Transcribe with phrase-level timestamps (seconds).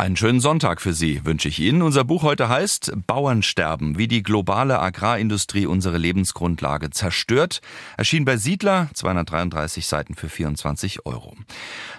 [0.00, 1.82] Einen schönen Sonntag für Sie wünsche ich Ihnen.
[1.82, 7.60] Unser Buch heute heißt Bauernsterben, wie die globale Agrarindustrie unsere Lebensgrundlage zerstört.
[7.98, 11.36] Erschien bei Siedler, 233 Seiten für 24 Euro.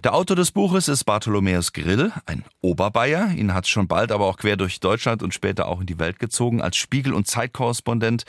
[0.03, 3.33] Der Autor des Buches ist Bartholomäus Grill, ein Oberbayer.
[3.35, 5.99] Ihn hat es schon bald aber auch quer durch Deutschland und später auch in die
[5.99, 6.59] Welt gezogen.
[6.59, 8.23] Als Spiegel- und Zeitkorrespondent,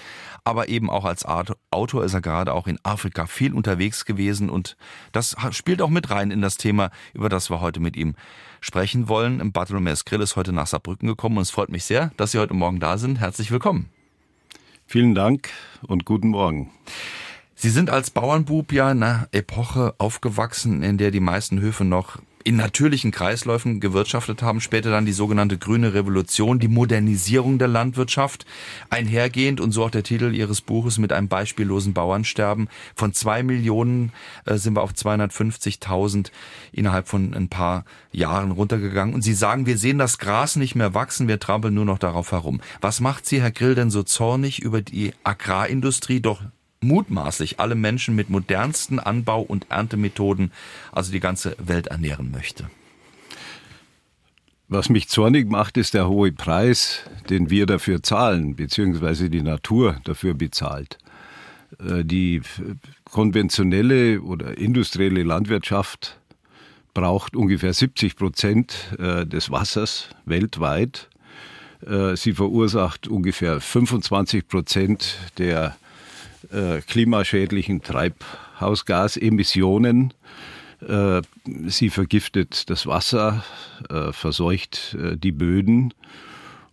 [0.45, 4.77] aber eben auch als Autor ist er gerade auch in Afrika viel unterwegs gewesen und
[5.13, 8.17] das spielt auch mit rein in das Thema, über das wir heute mit ihm
[8.63, 9.53] sprechen wollen.
[9.53, 12.55] Bartholomäus Grill ist heute nach Saarbrücken gekommen und es freut mich sehr, dass Sie heute
[12.55, 13.21] Morgen da sind.
[13.21, 13.91] Herzlich willkommen.
[14.87, 15.51] Vielen Dank
[15.87, 16.71] und guten Morgen.
[17.55, 22.19] Sie sind als Bauernbub ja in einer Epoche aufgewachsen, in der die meisten Höfe noch
[22.45, 28.47] in natürlichen Kreisläufen gewirtschaftet haben, später dann die sogenannte grüne Revolution, die Modernisierung der Landwirtschaft,
[28.91, 32.69] einhergehend und so auch der Titel ihres Buches mit einem beispiellosen Bauernsterben.
[32.95, 34.13] Von zwei Millionen
[34.45, 36.31] äh, sind wir auf 250.000
[36.73, 39.15] innerhalb von ein paar Jahren runtergegangen.
[39.15, 42.33] Und Sie sagen, wir sehen das Gras nicht mehr wachsen, wir trampeln nur noch darauf
[42.33, 42.61] herum.
[42.81, 46.43] Was macht Sie, Herr Grill, denn so zornig über die Agrarindustrie, doch
[46.83, 50.53] mutmaßlich alle Menschen mit modernsten Anbau- und Erntemethoden,
[50.91, 52.71] also die ganze Welt ernähren möchte.
[54.69, 59.99] Was mich zornig macht, ist der hohe Preis, den wir dafür zahlen, beziehungsweise die Natur
[60.05, 60.99] dafür bezahlt.
[61.79, 62.41] Äh, die
[63.05, 66.19] konventionelle oder industrielle Landwirtschaft
[66.95, 71.11] braucht ungefähr 70 Prozent äh, des Wassers weltweit.
[71.87, 75.77] Äh, sie verursacht ungefähr 25 Prozent der
[76.51, 80.15] äh, klimaschädlichen Treibhausgasemissionen.
[80.87, 81.23] Äh,
[81.67, 83.45] sie vergiftet das Wasser,
[83.89, 85.93] äh, verseucht die Böden.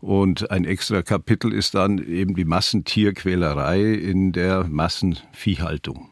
[0.01, 6.07] Und ein extra Kapitel ist dann eben die Massentierquälerei in der Massenviehhaltung.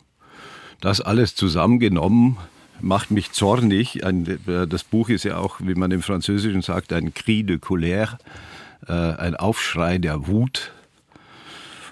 [0.82, 2.38] Das alles zusammengenommen
[2.82, 4.06] macht mich zornig.
[4.06, 8.18] Ein, das Buch ist ja auch, wie man im Französischen sagt, ein Cri de colère,
[8.86, 10.74] ein Aufschrei der Wut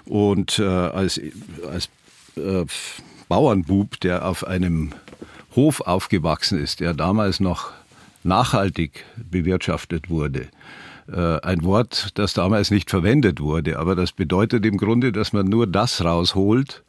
[0.06, 1.20] und äh, als,
[1.70, 1.88] als
[2.36, 2.64] äh,
[3.28, 4.92] Bauernbub, der auf einem
[5.54, 7.72] Hof aufgewachsen ist, der damals noch
[8.22, 10.48] nachhaltig bewirtschaftet wurde,
[11.10, 15.46] äh, ein Wort, das damals nicht verwendet wurde, aber das bedeutet im Grunde, dass man
[15.46, 16.82] nur das rausholt,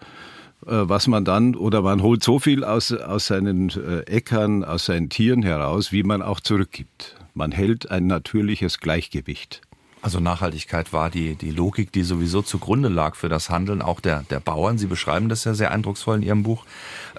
[0.66, 4.85] äh, was man dann, oder man holt so viel aus, aus seinen äh, Äckern, aus
[4.85, 7.16] seinen Tieren heraus, wie man auch zurückgibt.
[7.33, 9.61] Man hält ein natürliches Gleichgewicht.
[10.07, 14.23] Also Nachhaltigkeit war die, die Logik, die sowieso zugrunde lag für das Handeln auch der,
[14.29, 14.78] der Bauern.
[14.78, 16.63] Sie beschreiben das ja sehr eindrucksvoll in Ihrem Buch.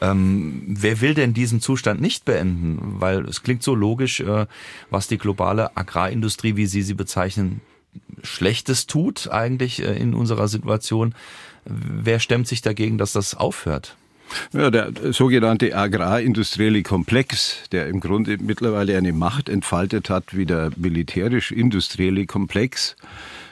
[0.00, 2.78] Ähm, wer will denn diesen Zustand nicht beenden?
[2.98, 4.46] Weil es klingt so logisch, äh,
[4.88, 7.60] was die globale Agrarindustrie, wie Sie sie bezeichnen,
[8.22, 11.14] Schlechtes tut eigentlich äh, in unserer Situation.
[11.66, 13.96] Wer stemmt sich dagegen, dass das aufhört?
[14.52, 20.70] Ja, der sogenannte agrarindustrielle Komplex, der im Grunde mittlerweile eine Macht entfaltet hat, wie der
[20.76, 22.96] militärisch-industrielle Komplex.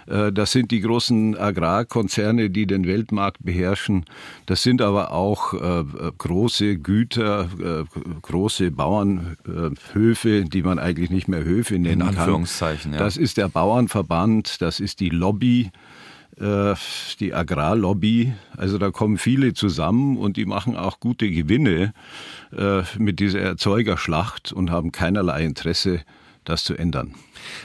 [0.06, 4.04] Äh, das sind die großen Agrarkonzerne, die den Weltmarkt beherrschen.
[4.46, 5.84] Das sind aber auch äh,
[6.16, 7.84] große Güter, äh,
[8.22, 12.02] große Bauernhöfe, die man eigentlich nicht mehr Höfe nennen.
[12.02, 13.00] In Anführungszeichen, kann.
[13.00, 13.04] Ja.
[13.04, 15.70] Das ist der Bauernverband, das ist die Lobby
[16.38, 18.34] die Agrarlobby.
[18.56, 21.94] Also da kommen viele zusammen und die machen auch gute Gewinne
[22.56, 26.02] äh, mit dieser Erzeugerschlacht und haben keinerlei Interesse
[26.48, 27.14] das zu ändern.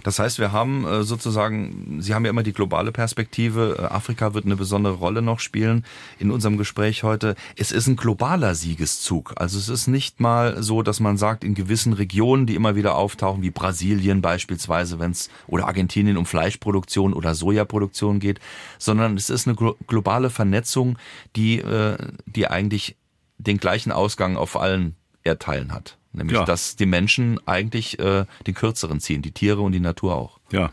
[0.04, 4.34] Das heißt, wir haben äh, sozusagen, Sie haben ja immer die globale Perspektive, äh, Afrika
[4.34, 5.86] wird eine besondere Rolle noch spielen
[6.20, 7.36] in unserem Gespräch heute.
[7.56, 9.34] Es ist ein globaler Siegeszug.
[9.38, 12.96] Also es ist nicht mal so, dass man sagt, in gewissen Regionen, die immer wieder
[12.96, 18.40] auftauchen, wie Brasilien beispielsweise, wenn es oder Argentinien um Fleischproduktion oder Sojaproduktion geht,
[18.78, 19.56] sondern es ist eine
[19.88, 20.98] globale Vernetzung,
[21.36, 22.98] die, äh, die eigentlich
[23.38, 25.98] den gleichen Ausgang auf allen Erdteilen hat.
[26.14, 26.46] Nämlich, ja.
[26.46, 30.40] dass die Menschen eigentlich äh, den kürzeren ziehen, die Tiere und die Natur auch.
[30.52, 30.72] Ja.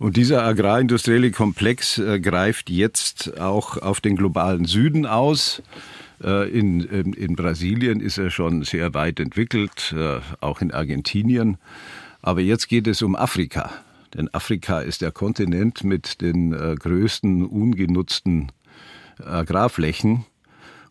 [0.00, 5.62] Und dieser agrarindustrielle Komplex äh, greift jetzt auch auf den globalen Süden aus.
[6.24, 11.58] Äh, in, in, in, Brasilien ist er schon sehr weit entwickelt, äh, auch in Argentinien.
[12.22, 13.70] Aber jetzt geht es um Afrika.
[14.14, 18.52] Denn Afrika ist der Kontinent mit den äh, größten ungenutzten
[19.24, 20.24] Agrarflächen.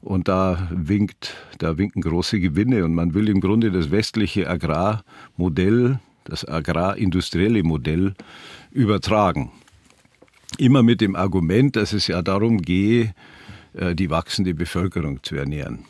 [0.01, 2.85] Und da winkt, da winken große Gewinne.
[2.85, 8.13] Und man will im Grunde das westliche Agrarmodell, das agrarindustrielle Modell
[8.71, 9.51] übertragen.
[10.57, 13.13] Immer mit dem Argument, dass es ja darum gehe,
[13.73, 15.85] äh, die wachsende Bevölkerung zu ernähren.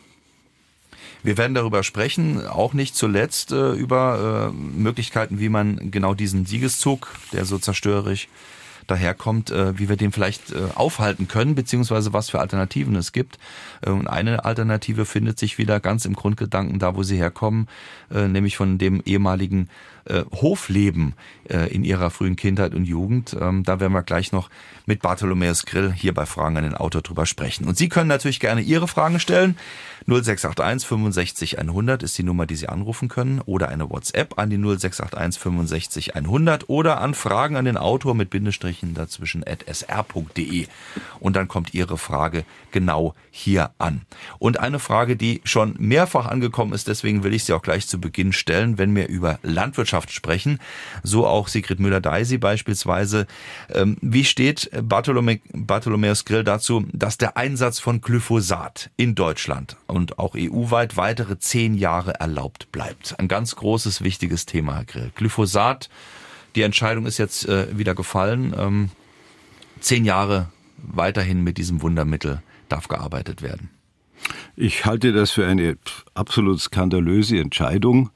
[1.22, 6.46] Wir werden darüber sprechen, auch nicht zuletzt äh, über äh, Möglichkeiten, wie man genau diesen
[6.46, 8.28] Siegeszug, der so zerstörerisch
[8.90, 13.38] daherkommt, äh, wie wir den vielleicht äh, aufhalten können, beziehungsweise was für Alternativen es gibt.
[13.82, 17.68] Äh, und eine Alternative findet sich wieder ganz im Grundgedanken da, wo sie herkommen,
[18.14, 19.70] äh, nämlich von dem ehemaligen
[20.10, 21.14] äh, Hofleben
[21.50, 23.36] äh, in ihrer frühen Kindheit und Jugend.
[23.40, 24.50] Ähm, da werden wir gleich noch
[24.86, 27.66] mit Bartholomäus Grill hier bei Fragen an den Autor drüber sprechen.
[27.66, 29.58] Und Sie können natürlich gerne Ihre Fragen stellen.
[30.08, 34.58] 0681 65 100 ist die Nummer, die Sie anrufen können oder eine WhatsApp an die
[34.58, 40.68] 0681 65 100 oder an Fragen an den Autor mit Bindestrichen dazwischen at sr.de
[41.20, 44.02] und dann kommt Ihre Frage genau hier an.
[44.40, 48.00] Und eine Frage, die schon mehrfach angekommen ist, deswegen will ich sie auch gleich zu
[48.00, 50.60] Beginn stellen, wenn wir über Landwirtschaft sprechen,
[51.04, 53.28] so auch Sigrid Müller-Deisi beispielsweise.
[53.74, 60.19] Ähm, wie steht Bartholome Bartholomäus Grill dazu, dass der Einsatz von Glyphosat in Deutschland und
[60.19, 63.19] auch EU-weit weitere zehn Jahre erlaubt bleibt?
[63.19, 65.12] Ein ganz großes, wichtiges Thema, Herr Grill.
[65.16, 65.90] Glyphosat,
[66.56, 68.56] die Entscheidung ist jetzt äh, wieder gefallen.
[68.57, 68.90] Ähm,
[69.80, 73.69] zehn Jahre weiterhin mit diesem Wundermittel darf gearbeitet werden.
[74.56, 75.78] Ich halte das für eine
[76.13, 78.10] absolut skandalöse Entscheidung.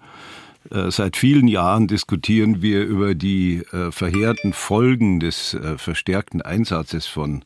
[0.73, 7.05] Äh, seit vielen Jahren diskutieren wir über die äh, verheerenden Folgen des äh, verstärkten Einsatzes
[7.05, 7.45] von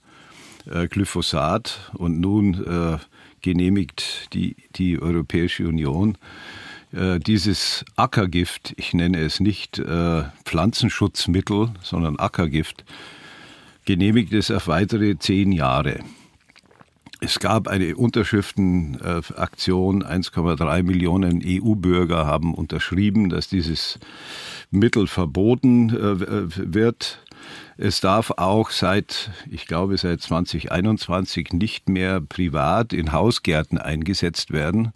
[0.90, 3.00] Glyphosat und nun
[3.42, 6.18] genehmigt die, die Europäische Union
[6.92, 9.82] dieses Ackergift, ich nenne es nicht
[10.44, 12.84] Pflanzenschutzmittel, sondern Ackergift,
[13.86, 16.02] genehmigt es auf weitere zehn Jahre.
[17.20, 20.04] Es gab eine Unterschriftenaktion.
[20.04, 23.98] 1,3 Millionen EU-Bürger haben unterschrieben, dass dieses
[24.70, 27.24] Mittel verboten äh, wird.
[27.78, 34.94] Es darf auch seit, ich glaube, seit 2021 nicht mehr privat in Hausgärten eingesetzt werden.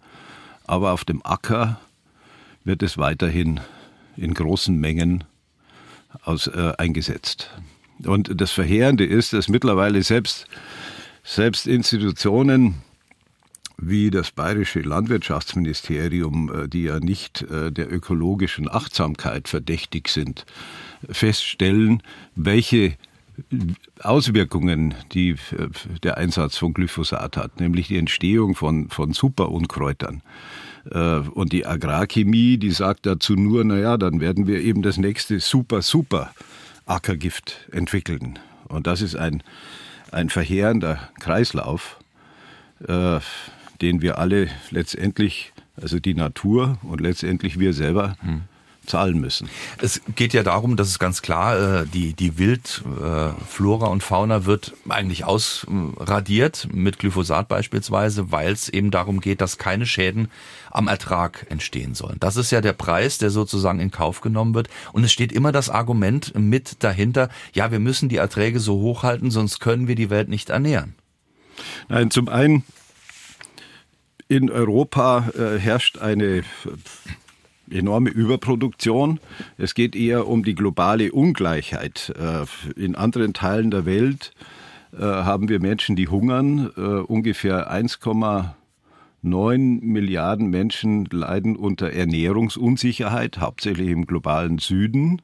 [0.64, 1.80] Aber auf dem Acker
[2.62, 3.58] wird es weiterhin
[4.16, 5.24] in großen Mengen
[6.22, 7.50] aus, äh, eingesetzt.
[8.04, 10.46] Und das Verheerende ist, dass mittlerweile selbst
[11.22, 12.82] selbst Institutionen
[13.82, 20.46] wie das bayerische Landwirtschaftsministerium, äh, die ja nicht äh, der ökologischen Achtsamkeit verdächtig sind,
[21.10, 22.02] feststellen,
[22.36, 22.96] welche
[24.00, 25.68] Auswirkungen die, äh,
[26.02, 30.22] der Einsatz von Glyphosat hat, nämlich die Entstehung von, von Superunkräutern.
[30.84, 35.80] Und die Agrarchemie, die sagt dazu nur, naja, dann werden wir eben das nächste super,
[35.80, 36.34] super
[36.86, 38.40] Ackergift entwickeln.
[38.66, 39.44] Und das ist ein
[40.12, 41.98] ein verheerender Kreislauf,
[42.86, 43.20] äh,
[43.80, 48.42] den wir alle letztendlich, also die Natur und letztendlich wir selber, hm
[48.86, 49.48] zahlen müssen.
[49.80, 54.74] Es geht ja darum, dass es ganz klar, äh, die, die Wildflora und Fauna wird
[54.88, 60.28] eigentlich ausradiert, mit Glyphosat beispielsweise, weil es eben darum geht, dass keine Schäden
[60.70, 62.16] am Ertrag entstehen sollen.
[62.20, 64.68] Das ist ja der Preis, der sozusagen in Kauf genommen wird.
[64.92, 69.02] Und es steht immer das Argument mit dahinter, ja, wir müssen die Erträge so hoch
[69.02, 70.94] halten, sonst können wir die Welt nicht ernähren.
[71.88, 72.64] Nein, zum einen
[74.28, 76.42] in Europa äh, herrscht eine
[77.72, 79.18] enorme Überproduktion.
[79.58, 82.12] Es geht eher um die globale Ungleichheit.
[82.18, 82.44] Äh,
[82.80, 84.32] in anderen Teilen der Welt
[84.92, 86.70] äh, haben wir Menschen, die hungern.
[86.76, 95.22] Äh, ungefähr 1,9 Milliarden Menschen leiden unter Ernährungsunsicherheit, hauptsächlich im globalen Süden.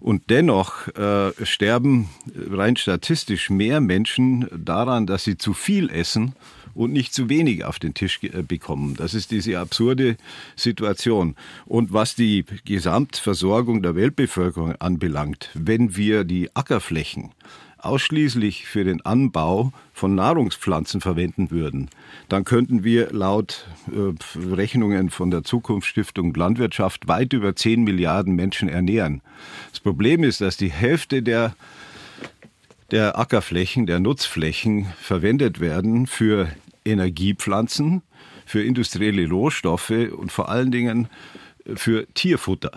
[0.00, 0.86] Und dennoch
[1.42, 6.36] sterben rein statistisch mehr Menschen daran, dass sie zu viel essen
[6.78, 8.94] und nicht zu wenig auf den Tisch äh, bekommen.
[8.96, 10.16] Das ist diese absurde
[10.54, 11.34] Situation.
[11.66, 17.32] Und was die Gesamtversorgung der Weltbevölkerung anbelangt, wenn wir die Ackerflächen
[17.78, 21.90] ausschließlich für den Anbau von Nahrungspflanzen verwenden würden,
[22.28, 28.68] dann könnten wir laut äh, Rechnungen von der Zukunftsstiftung Landwirtschaft weit über 10 Milliarden Menschen
[28.68, 29.20] ernähren.
[29.70, 31.56] Das Problem ist, dass die Hälfte der
[32.90, 36.48] der Ackerflächen, der Nutzflächen verwendet werden für
[36.88, 38.02] Energiepflanzen,
[38.46, 41.08] für industrielle Rohstoffe und vor allen Dingen
[41.74, 42.72] für Tierfutter.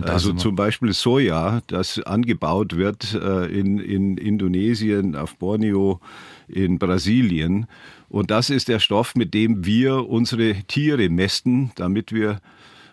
[0.00, 6.00] Also zum Beispiel Soja, das angebaut wird äh, in, in Indonesien, auf Borneo,
[6.48, 7.66] in Brasilien.
[8.08, 12.40] Und das ist der Stoff, mit dem wir unsere Tiere mästen, damit wir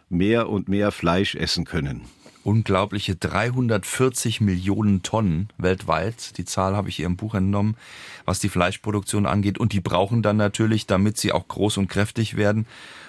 [0.10, 2.02] mehr und mehr Fleisch essen können
[2.50, 6.36] unglaubliche 340 Millionen Tonnen weltweit.
[6.40, 7.78] Die Zahl habe ich Ihrem Buch entnommen,
[8.26, 9.60] was die Fleischproduktion angeht.
[9.60, 12.66] Und die brauchen dann natürlich, damit sie auch groß und kräftig werden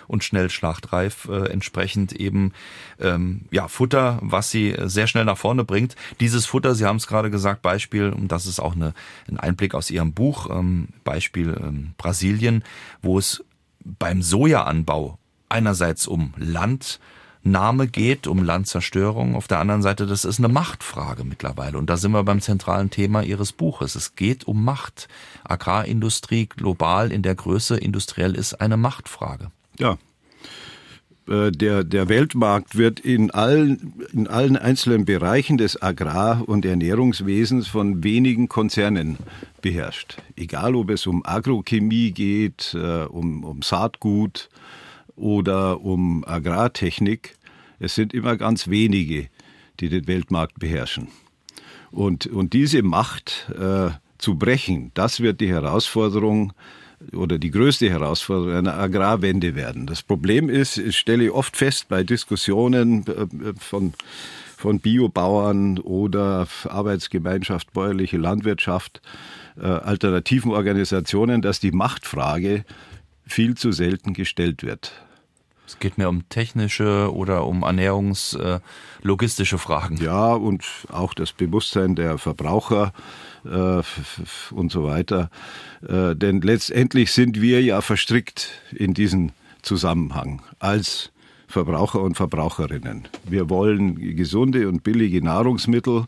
[0.09, 2.52] und schnell schlachtreif, äh, entsprechend eben
[3.00, 5.97] ähm, ja Futter, was sie sehr schnell nach vorne bringt.
[6.20, 8.92] Dieses Futter, Sie haben es gerade gesagt, Beispiel, und das ist auch eine,
[9.26, 12.62] ein Einblick aus Ihrem Buch, ähm, Beispiel ähm, Brasilien,
[13.00, 13.42] wo es
[13.82, 15.18] beim Sojaanbau
[15.49, 17.00] einerseits um Land
[17.42, 19.35] Name geht, um Landzerstörung.
[19.35, 21.78] Auf der anderen Seite, das ist eine Machtfrage mittlerweile.
[21.78, 23.94] Und da sind wir beim zentralen Thema Ihres Buches.
[23.94, 25.09] Es geht um Macht.
[25.44, 29.50] Agrarindustrie global in der Größe industriell ist eine Machtfrage.
[29.78, 29.97] Ja,
[31.30, 37.68] äh, der, der Weltmarkt wird in allen, in allen einzelnen Bereichen des Agrar- und Ernährungswesens
[37.68, 39.16] von wenigen Konzernen
[39.62, 40.18] beherrscht.
[40.37, 44.49] Egal, ob es um Agrochemie geht, äh, um, um Saatgut
[45.21, 47.37] oder um Agrartechnik,
[47.79, 49.29] es sind immer ganz wenige,
[49.79, 51.09] die den Weltmarkt beherrschen.
[51.91, 56.53] Und, und diese Macht äh, zu brechen, das wird die Herausforderung
[57.12, 59.87] oder die größte Herausforderung einer Agrarwende werden.
[59.87, 63.95] Das Problem ist, ich stelle oft fest bei Diskussionen äh, von,
[64.57, 69.00] von Biobauern oder Arbeitsgemeinschaft, bäuerliche Landwirtschaft,
[69.59, 72.65] äh, alternativen Organisationen, dass die Machtfrage
[73.27, 74.93] viel zu selten gestellt wird.
[75.71, 79.99] Es geht mehr um technische oder um ernährungslogistische Fragen.
[79.99, 82.93] Ja, und auch das Bewusstsein der Verbraucher
[83.45, 83.83] äh,
[84.50, 85.31] und so weiter.
[85.87, 89.31] Äh, denn letztendlich sind wir ja verstrickt in diesen
[89.62, 91.12] Zusammenhang als
[91.47, 93.07] Verbraucher und Verbraucherinnen.
[93.29, 96.07] Wir wollen gesunde und billige Nahrungsmittel.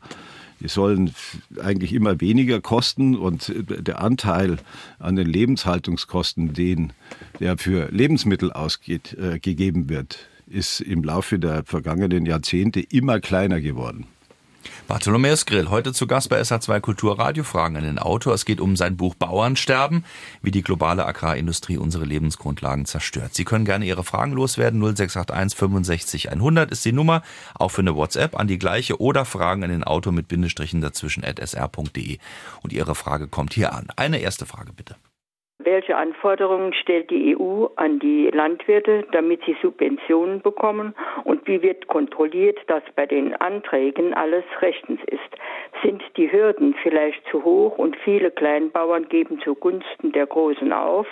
[0.62, 1.12] Die sollen
[1.61, 4.59] eigentlich immer weniger kosten und der Anteil
[5.00, 6.92] an den Lebenshaltungskosten, den
[7.40, 14.07] der für Lebensmittel ausgegeben äh, wird, ist im Laufe der vergangenen Jahrzehnte immer kleiner geworden.
[14.92, 18.34] Bartholomäus Grill, heute zu Gast bei SA2 Kulturradio, Fragen an den Autor.
[18.34, 20.04] Es geht um sein Buch Bauernsterben,
[20.42, 23.34] wie die globale Agrarindustrie unsere Lebensgrundlagen zerstört.
[23.34, 24.82] Sie können gerne Ihre Fragen loswerden.
[24.82, 27.22] 0681 65 100 ist die Nummer,
[27.54, 31.25] auch für eine WhatsApp an die gleiche oder Fragen an den Autor mit Bindestrichen dazwischen
[31.25, 32.18] at sr.de.
[32.62, 33.87] Und Ihre Frage kommt hier an.
[33.96, 34.96] Eine erste Frage bitte.
[35.64, 40.95] Welche Anforderungen stellt die EU an die Landwirte, damit sie Subventionen bekommen?
[41.25, 45.21] Und wie wird kontrolliert, dass bei den Anträgen alles rechtens ist?
[45.83, 51.07] Sind die Hürden vielleicht zu hoch und viele Kleinbauern geben zugunsten der Großen auf,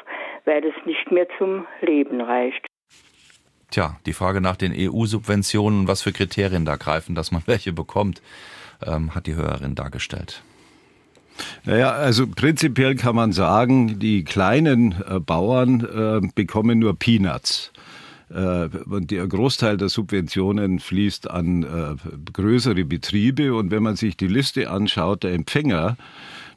[0.44, 2.66] weil es nicht mehr zum Leben reicht?
[3.70, 8.20] Tja, die Frage nach den EU-Subventionen was für Kriterien da greifen, dass man welche bekommt,
[8.84, 10.42] ähm, hat die Hörerin dargestellt.
[11.64, 17.72] Naja, also prinzipiell kann man sagen, die kleinen äh, Bauern äh, bekommen nur Peanuts.
[18.30, 23.54] Äh, und der Großteil der Subventionen fließt an äh, größere Betriebe.
[23.54, 25.96] Und wenn man sich die Liste anschaut, der Empfänger,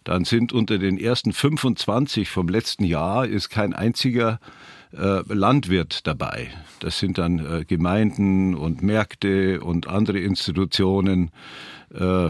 [0.04, 4.40] dann sind unter den ersten 25 vom letzten Jahr ist kein einziger
[4.92, 6.50] äh, Landwirt dabei.
[6.82, 11.32] Das sind dann Gemeinden und Märkte und andere Institutionen.
[11.94, 12.30] Äh,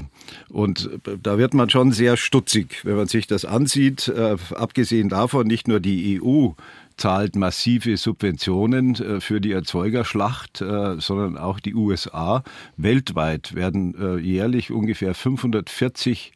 [0.50, 0.90] und
[1.22, 4.08] da wird man schon sehr stutzig, wenn man sich das ansieht.
[4.08, 6.50] Äh, abgesehen davon, nicht nur die EU
[6.98, 12.44] zahlt massive Subventionen äh, für die Erzeugerschlacht, sondern auch die USA.
[12.78, 16.34] Weltweit werden jährlich ungefähr 540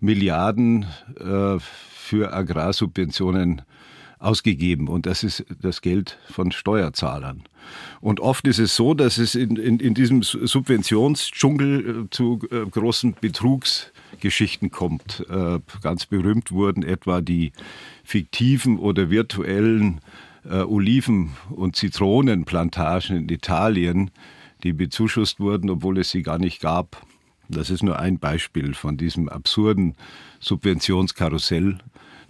[0.00, 0.86] Milliarden
[1.18, 3.62] für Agrarsubventionen
[4.18, 4.88] ausgegeben.
[4.88, 7.44] Und das ist das Geld von Steuerzahlern.
[8.00, 12.64] Und oft ist es so, dass es in, in, in diesem Subventionsdschungel äh, zu äh,
[12.66, 15.24] großen Betrugsgeschichten kommt.
[15.28, 17.52] Äh, ganz berühmt wurden etwa die
[18.04, 20.00] fiktiven oder virtuellen
[20.44, 24.10] Oliven- und Zitronenplantagen in Italien,
[24.62, 27.04] die bezuschusst wurden, obwohl es sie gar nicht gab.
[27.50, 29.94] Das ist nur ein Beispiel von diesem absurden
[30.40, 31.78] Subventionskarussell,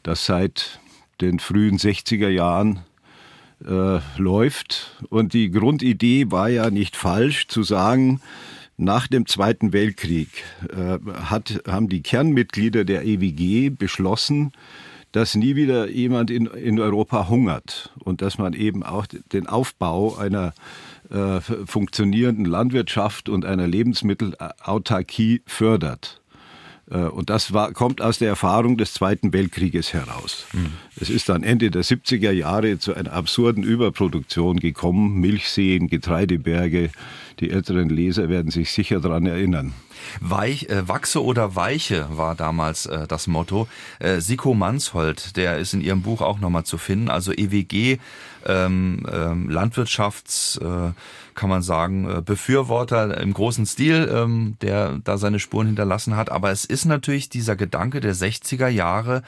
[0.02, 0.80] das seit
[1.20, 2.80] den frühen 60er Jahren
[3.66, 4.96] äh, läuft.
[5.08, 8.20] Und die Grundidee war ja nicht falsch zu sagen,
[8.76, 10.28] nach dem Zweiten Weltkrieg
[10.70, 14.52] äh, hat, haben die Kernmitglieder der EWG beschlossen,
[15.12, 20.16] dass nie wieder jemand in, in Europa hungert und dass man eben auch den Aufbau
[20.16, 20.52] einer
[21.10, 26.17] äh, funktionierenden Landwirtschaft und einer Lebensmittelautarkie fördert.
[26.90, 30.46] Äh, und das war, kommt aus der Erfahrung des Zweiten Weltkrieges heraus.
[30.52, 30.72] Mhm.
[31.00, 35.20] Es ist dann Ende der 70er Jahre zu einer absurden Überproduktion gekommen.
[35.20, 36.90] Milchseen, Getreideberge.
[37.40, 39.74] Die älteren Leser werden sich sicher daran erinnern.
[40.20, 43.68] Weich, äh, wachse oder weiche war damals äh, das Motto.
[43.98, 47.08] Äh, Siko Manshold, der ist in ihrem Buch auch nochmal zu finden.
[47.08, 47.98] Also EWG,
[48.46, 50.92] ähm, ähm, Landwirtschafts, äh,
[51.34, 56.30] kann man sagen, äh, Befürworter im großen Stil, ähm, der da seine Spuren hinterlassen hat.
[56.30, 59.22] Aber es ist natürlich dieser Gedanke der 60er Jahre,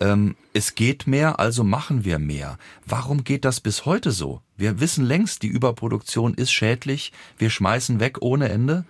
[0.00, 2.58] ähm, es geht mehr, also machen wir mehr.
[2.84, 4.40] Warum geht das bis heute so?
[4.56, 8.84] Wir wissen längst, die Überproduktion ist schädlich, wir schmeißen weg ohne Ende.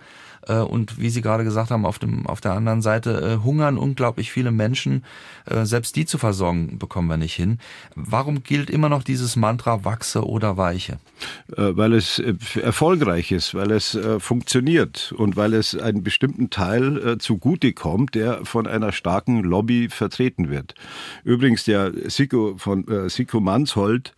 [0.47, 3.77] Äh, und wie Sie gerade gesagt haben, auf, dem, auf der anderen Seite äh, hungern
[3.77, 5.03] unglaublich viele Menschen.
[5.45, 7.59] Äh, selbst die zu versorgen, bekommen wir nicht hin.
[7.95, 10.99] Warum gilt immer noch dieses Mantra, wachse oder weiche?
[11.47, 12.21] Weil es
[12.61, 18.91] erfolgreich ist, weil es funktioniert und weil es einen bestimmten Teil zugutekommt, der von einer
[18.91, 20.75] starken Lobby vertreten wird.
[21.23, 24.13] Übrigens, der Siko von äh, Siko Manshold,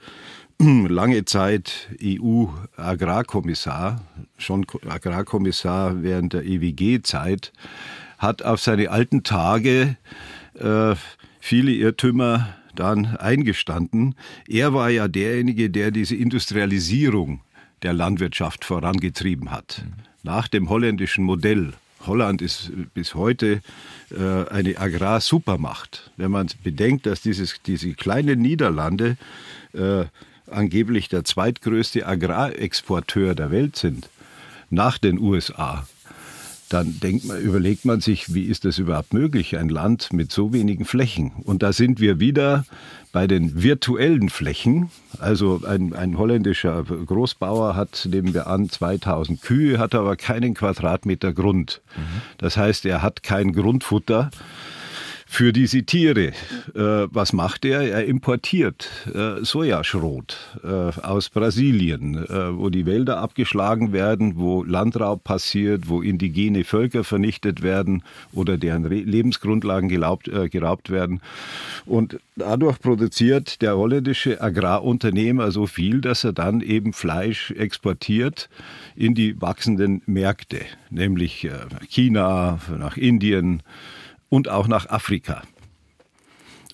[0.59, 4.01] lange Zeit EU-Agrarkommissar,
[4.37, 7.53] schon Agrarkommissar während der EWG-Zeit,
[8.17, 9.97] hat auf seine alten Tage
[10.55, 10.95] äh,
[11.39, 14.15] viele Irrtümer dann eingestanden.
[14.47, 17.41] Er war ja derjenige, der diese Industrialisierung
[17.83, 19.83] der Landwirtschaft vorangetrieben hat.
[20.23, 21.73] Nach dem holländischen Modell.
[22.05, 23.61] Holland ist bis heute
[24.11, 26.09] äh, eine Agrarsupermacht.
[26.17, 29.17] Wenn man bedenkt, dass dieses, diese kleinen Niederlande
[29.73, 30.05] äh,
[30.49, 34.09] angeblich der zweitgrößte Agrarexporteur der Welt sind,
[34.69, 35.87] nach den USA,
[36.69, 40.51] dann denkt man, überlegt man sich, wie ist das überhaupt möglich, ein Land mit so
[40.51, 41.31] wenigen Flächen?
[41.43, 42.65] Und da sind wir wieder
[43.13, 44.91] bei den virtuellen Flächen.
[45.17, 51.31] Also ein, ein holländischer Großbauer hat, nehmen wir an, 2000 Kühe, hat aber keinen Quadratmeter
[51.31, 51.81] Grund.
[51.95, 52.21] Mhm.
[52.37, 54.29] Das heißt, er hat kein Grundfutter
[55.27, 56.27] für diese Tiere.
[56.27, 56.33] Äh,
[56.73, 57.81] was macht er?
[57.81, 65.23] Er importiert äh, Sojaschrot äh, aus Brasilien, äh, wo die Wälder abgeschlagen werden, wo Landraub
[65.23, 68.03] passiert, wo indigene Völker vernichtet werden
[68.33, 71.21] oder deren Re Lebensgrundlagen gelaubt, äh, geraubt werden.
[71.85, 78.49] Und dadurch produziert der holländische Agrarunternehmer so viel, dass er dann eben Fleisch exportiert
[78.95, 81.51] in die wachsenden Märkte, nämlich äh,
[81.89, 83.61] China, nach Indien,
[84.29, 85.43] und auch nach Afrika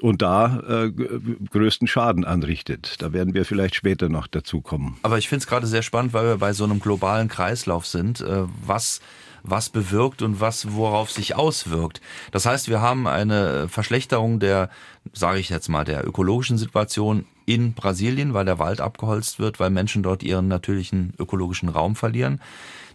[0.04, 3.02] und da äh, größten Schaden anrichtet.
[3.02, 4.98] Da werden wir vielleicht später noch dazu kommen.
[5.02, 8.20] Aber ich finde es gerade sehr spannend, weil wir bei so einem globalen Kreislauf sind,
[8.20, 9.00] äh, was
[9.44, 12.00] was bewirkt und was worauf sich auswirkt.
[12.32, 14.70] Das heißt, wir haben eine Verschlechterung der,
[15.12, 19.70] sage ich jetzt mal, der ökologischen Situation in Brasilien, weil der Wald abgeholzt wird, weil
[19.70, 22.40] Menschen dort ihren natürlichen ökologischen Raum verlieren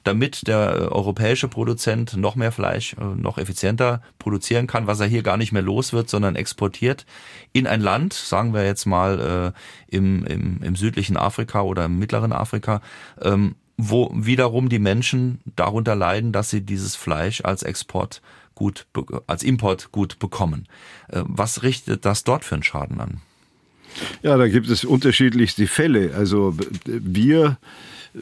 [0.08, 5.06] damit der äh, europäische Produzent noch mehr Fleisch äh, noch effizienter produzieren kann, was er
[5.06, 7.04] hier gar nicht mehr los wird, sondern exportiert
[7.52, 9.52] in ein Land, sagen wir jetzt mal
[9.90, 12.80] äh, im, im, im südlichen Afrika oder im mittleren Afrika,
[13.20, 18.22] ähm, wo wiederum die Menschen darunter leiden, dass sie dieses Fleisch als Export
[18.54, 18.87] gut,
[19.28, 20.66] als Import gut bekommen.
[21.09, 23.20] Was richtet das dort für einen Schaden an?
[24.22, 26.12] Ja, da gibt es unterschiedlichste Fälle.
[26.16, 27.59] Also wir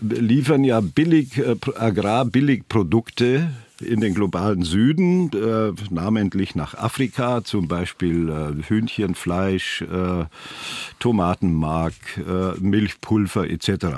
[0.01, 8.29] liefern ja billig, äh, Agrarbilligprodukte in den globalen Süden, äh, namentlich nach Afrika, zum Beispiel
[8.29, 10.25] äh, Hühnchenfleisch, äh,
[10.99, 13.97] Tomatenmark, äh, Milchpulver etc.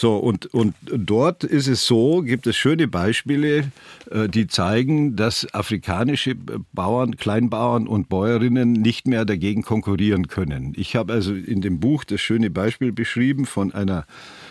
[0.00, 3.72] So, und, und dort ist es so, gibt es schöne Beispiele,
[4.12, 6.36] äh, die zeigen, dass afrikanische
[6.72, 10.72] Bauern, Kleinbauern und Bäuerinnen nicht mehr dagegen konkurrieren können.
[10.76, 14.06] Ich habe also in dem Buch das schöne Beispiel beschrieben von einer,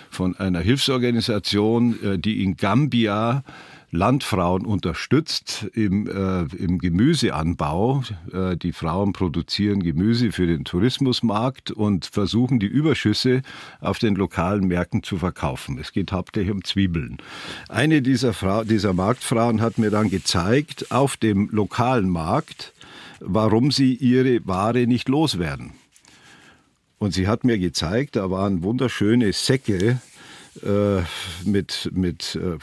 [0.10, 3.44] von einer Hilfsorganisation, äh, die in Gambia
[3.92, 8.04] Landfrauen unterstützt im, äh, im Gemüseanbau.
[8.34, 13.42] Äh, die Frauen produzieren Gemüse für den Tourismusmarkt und versuchen die Überschüsse
[13.80, 15.78] auf den lokalen Märkten zu verkaufen.
[15.80, 17.18] Es geht hauptsächlich um Zwiebeln.
[17.70, 22.74] Eine dieser, Frau, dieser Marktfrauen hat mir dann gezeigt, auf dem lokalen Markt,
[23.22, 25.72] warum sie ihre Ware nicht loswerden.
[27.00, 30.00] Und sie hat mir gezeigt, da waren wunderschöne Säcke
[30.64, 31.02] äh,
[31.46, 32.58] mit, mit äh,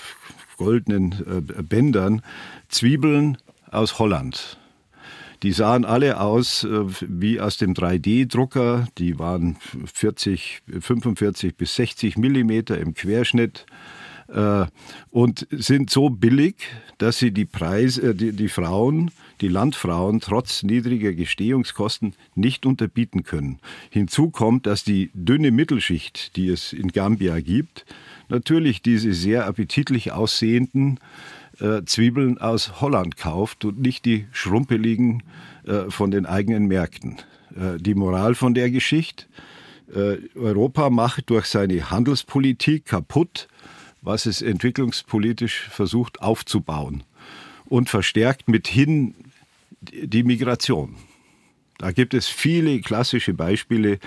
[0.57, 2.23] goldenen äh, Bändern
[2.68, 3.38] Zwiebeln
[3.70, 4.59] aus Holland.
[5.42, 8.88] Die sahen alle aus äh, wie aus dem 3D-Drucker.
[8.99, 9.57] Die waren
[9.92, 13.66] 40, 45 bis 60 Millimeter im Querschnitt
[14.29, 14.64] äh,
[15.11, 16.57] und sind so billig,
[16.99, 23.59] dass sie die Preise, die, die Frauen, die Landfrauen trotz niedriger Gestehungskosten nicht unterbieten können.
[23.90, 27.85] Hinzu kommt, dass die dünne Mittelschicht, die es in Gambia gibt,
[28.29, 31.01] natürlich diese sehr appetitlich aussehenden
[31.61, 35.23] äh, Zwiebeln aus Holland kauft und nicht die schrumpeligen
[35.66, 37.18] äh, von den eigenen Märkten.
[37.55, 39.27] Äh, die Moral von der Geschichte,
[39.94, 43.49] äh, Europa macht durch seine Handelspolitik kaputt,
[44.03, 47.05] was es entwicklungspolitisch versucht aufzubauen
[47.66, 49.14] und verstärkt mithin
[49.92, 50.97] die Migration.
[51.79, 53.99] Da gibt es viele klassische Beispiele.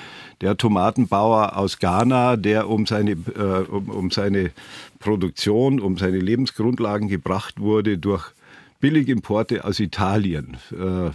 [0.41, 4.51] Der Tomatenbauer aus Ghana, der um seine, äh, um, um seine
[4.99, 8.31] Produktion, um seine Lebensgrundlagen gebracht wurde durch
[8.79, 11.11] Billigimporte aus Italien, äh,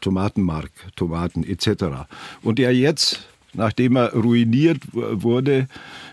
[0.00, 2.06] Tomatenmark, Tomaten etc.
[2.42, 5.68] Und der jetzt nachdem er ruiniert wurde,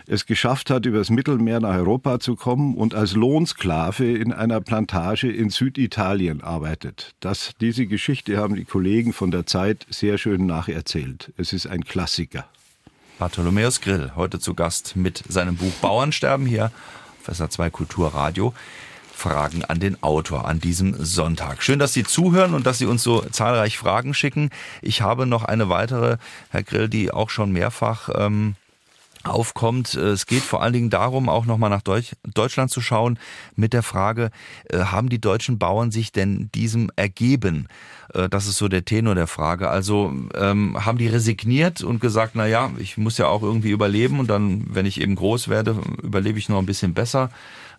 [0.06, 5.30] es geschafft hat, übers Mittelmeer nach Europa zu kommen und als Lohnsklave in einer Plantage
[5.30, 7.14] in Süditalien arbeitet.
[7.20, 11.32] Das, diese Geschichte haben die Kollegen von der Zeit sehr schön nacherzählt.
[11.36, 12.46] Es ist ein Klassiker.
[13.18, 16.70] Bartholomäus Grill, heute zu Gast mit seinem Buch Bauernsterben hier
[17.26, 18.54] auf SA2 Kulturradio.
[19.18, 21.62] Fragen an den Autor an diesem Sonntag.
[21.62, 24.50] Schön, dass Sie zuhören und dass Sie uns so zahlreich Fragen schicken.
[24.80, 26.18] Ich habe noch eine weitere,
[26.50, 28.54] Herr Grill, die auch schon mehrfach ähm,
[29.24, 29.94] aufkommt.
[29.94, 33.18] Es geht vor allen Dingen darum, auch nochmal nach Deutsch, Deutschland zu schauen
[33.56, 34.30] mit der Frage,
[34.70, 37.66] äh, haben die deutschen Bauern sich denn diesem ergeben?
[38.14, 39.68] Äh, das ist so der Tenor der Frage.
[39.68, 44.20] Also ähm, haben die resigniert und gesagt, na ja, ich muss ja auch irgendwie überleben
[44.20, 47.30] und dann, wenn ich eben groß werde, überlebe ich noch ein bisschen besser.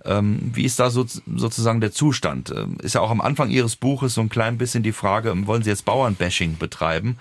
[0.05, 2.53] Ähm, wie ist da so, sozusagen der Zustand?
[2.55, 5.63] Ähm, ist ja auch am Anfang Ihres Buches so ein klein bisschen die Frage, wollen
[5.63, 7.17] Sie jetzt Bauernbashing betreiben?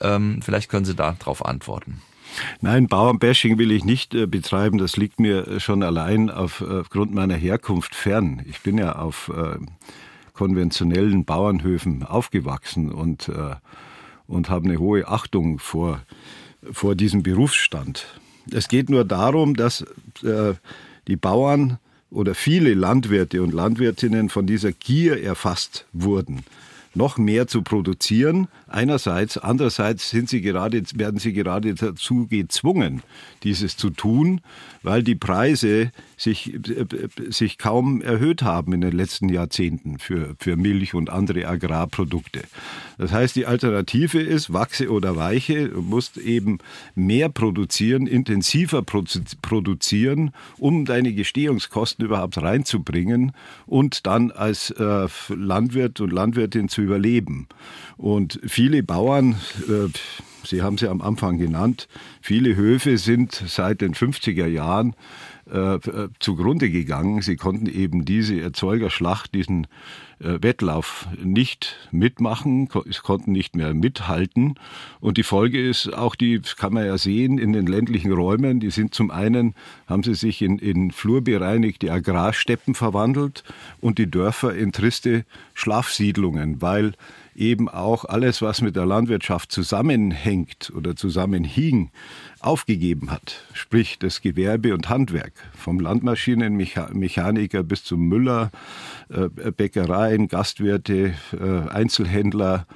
[0.00, 2.02] Ähm, vielleicht können Sie da darauf antworten.
[2.60, 4.78] Nein, Bauernbashing will ich nicht äh, betreiben.
[4.78, 8.42] Das liegt mir äh, schon allein auf, äh, aufgrund meiner Herkunft fern.
[8.48, 9.58] Ich bin ja auf äh,
[10.32, 13.56] konventionellen Bauernhöfen aufgewachsen und, äh,
[14.26, 16.00] und habe eine hohe Achtung vor,
[16.70, 18.06] vor diesem Berufsstand.
[18.52, 19.84] Es geht nur darum, dass
[20.22, 20.54] äh,
[21.08, 21.78] die Bauern
[22.10, 26.44] oder viele Landwirte und Landwirtinnen von dieser Gier erfasst wurden
[26.94, 28.48] noch mehr zu produzieren.
[28.66, 33.02] Einerseits, andererseits sind sie gerade, werden sie gerade dazu gezwungen,
[33.42, 34.40] dieses zu tun,
[34.82, 36.86] weil die Preise sich, äh,
[37.28, 42.42] sich kaum erhöht haben in den letzten Jahrzehnten für, für Milch und andere Agrarprodukte.
[42.98, 46.58] Das heißt, die Alternative ist, wachse oder weiche, du musst eben
[46.94, 53.32] mehr produzieren, intensiver produzieren, um deine Gestehungskosten überhaupt reinzubringen
[53.66, 57.46] und dann als äh, Landwirt und Landwirtin zu überleben.
[57.96, 59.36] Und viele Bauern,
[59.68, 59.88] äh,
[60.44, 61.86] Sie haben sie am Anfang genannt,
[62.20, 64.94] viele Höfe sind seit den 50er Jahren
[65.50, 67.22] äh, äh, zugrunde gegangen.
[67.22, 69.66] Sie konnten eben diese Erzeugerschlacht, diesen
[70.20, 74.54] Wettlauf nicht mitmachen, konnten nicht mehr mithalten.
[75.00, 78.70] Und die Folge ist auch die, kann man ja sehen, in den ländlichen Räumen, die
[78.70, 79.54] sind zum einen,
[79.86, 83.44] haben sie sich in, in flurbereinigte Agrarsteppen verwandelt
[83.80, 86.92] und die Dörfer in triste Schlafsiedlungen, weil
[87.34, 91.90] eben auch alles, was mit der Landwirtschaft zusammenhängt oder zusammenhing,
[92.40, 93.44] aufgegeben hat.
[93.52, 95.32] Sprich das Gewerbe und Handwerk.
[95.54, 98.50] Vom Landmaschinenmechaniker bis zum Müller,
[99.08, 102.66] äh, Bäckereien, Gastwirte, äh, Einzelhändler.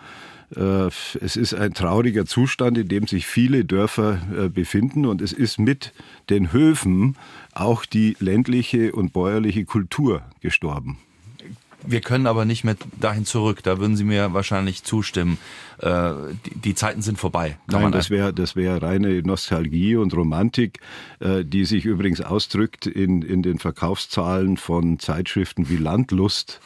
[0.55, 0.89] Äh,
[1.21, 5.93] es ist ein trauriger Zustand, in dem sich viele Dörfer befinden und es ist mit
[6.31, 7.17] den Höfen
[7.53, 10.99] auch die ländliche und bäuerliche Kultur gestorben.
[11.87, 13.63] Wir können aber nicht mehr dahin zurück.
[13.63, 15.39] Da würden Sie mir wahrscheinlich zustimmen.
[15.79, 16.13] Äh,
[16.47, 17.59] die, die Zeiten sind vorbei.
[17.71, 20.81] Kann Nein, das wäre das wäre reine Nostalgie und Romantik,
[21.21, 26.61] äh, die sich übrigens ausdrückt in, in den Verkaufszahlen von Zeitschriften wie Landlust.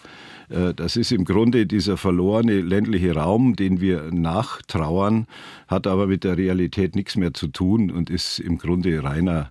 [0.48, 5.26] Äh, das ist im Grunde dieser verlorene ländliche Raum, den wir nachtrauern,
[5.66, 9.50] hat aber mit der Realität nichts mehr zu tun und ist im Grunde reiner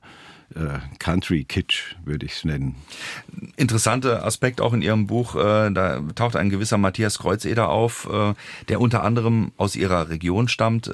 [0.97, 2.75] Country Kitsch, würde ich es nennen.
[3.57, 8.33] Interessanter Aspekt auch in Ihrem Buch, äh, da taucht ein gewisser Matthias Kreuzeder auf, äh,
[8.69, 10.89] der unter anderem aus Ihrer Region stammt,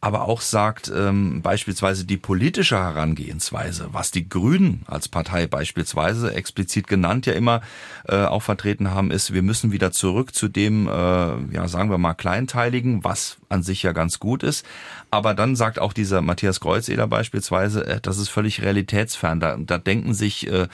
[0.00, 6.86] aber auch sagt, ähm, beispielsweise die politische Herangehensweise, was die Grünen als Partei beispielsweise explizit
[6.86, 7.60] genannt ja immer
[8.08, 13.02] auch vertreten haben, ist, wir müssen wieder zurück zu dem, ja, sagen wir mal, Kleinteiligen,
[13.02, 14.64] was an sich ja ganz gut ist.
[15.10, 19.40] Aber dann sagt auch dieser Matthias Kreuzeder beispielsweise, das ist völlig realitätsfern realitätsfern.
[19.40, 20.68] Da, da denken sich äh,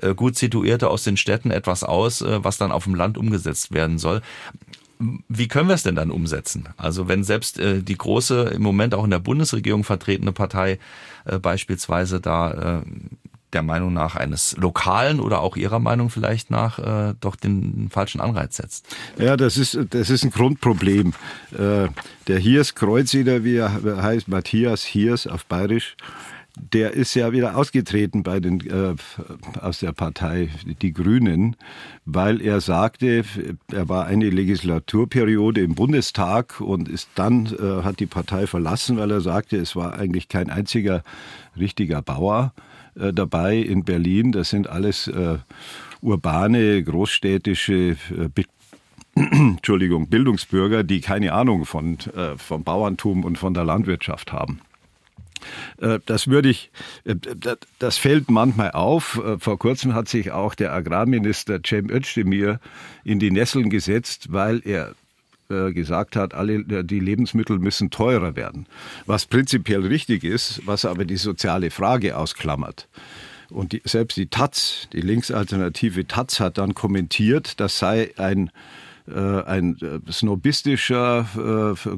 [0.00, 3.72] äh, gut Situierte aus den Städten etwas aus, äh, was dann auf dem Land umgesetzt
[3.72, 4.22] werden soll.
[5.28, 6.68] Wie können wir es denn dann umsetzen?
[6.76, 10.78] Also wenn selbst äh, die große, im Moment auch in der Bundesregierung vertretene Partei
[11.24, 12.82] äh, beispielsweise da äh,
[13.54, 18.20] der Meinung nach eines Lokalen oder auch Ihrer Meinung vielleicht nach äh, doch den falschen
[18.20, 18.86] Anreiz setzt.
[19.18, 21.14] Ja, das ist, das ist ein Grundproblem.
[21.52, 21.88] Äh,
[22.26, 25.96] der Hiers Kreuzeder, wie er heißt, Matthias Hiers auf Bayerisch,
[26.72, 28.94] der ist ja wieder ausgetreten bei den, äh,
[29.60, 30.50] aus der Partei
[30.82, 31.56] Die Grünen,
[32.04, 33.24] weil er sagte,
[33.72, 39.10] er war eine Legislaturperiode im Bundestag und ist dann, äh, hat die Partei verlassen, weil
[39.10, 41.02] er sagte, es war eigentlich kein einziger
[41.58, 42.52] richtiger Bauer
[42.98, 44.32] äh, dabei in Berlin.
[44.32, 45.38] Das sind alles äh,
[46.00, 48.44] urbane, großstädtische äh,
[49.32, 54.60] Entschuldigung, Bildungsbürger, die keine Ahnung von, äh, vom Bauerntum und von der Landwirtschaft haben.
[55.80, 56.70] Äh, das würde ich,
[57.04, 57.14] äh,
[57.78, 59.20] das fällt manchmal auf.
[59.24, 62.60] Äh, vor kurzem hat sich auch der Agrarminister Cem Özdemir
[63.04, 64.94] in die Nesseln gesetzt, weil er
[65.48, 68.66] gesagt hat, alle die Lebensmittel müssen teurer werden.
[69.06, 72.86] Was prinzipiell richtig ist, was aber die soziale Frage ausklammert.
[73.48, 78.50] Und die, selbst die Taz, die Linksalternative Taz, hat dann kommentiert, das sei ein
[79.06, 81.24] ein snobistischer,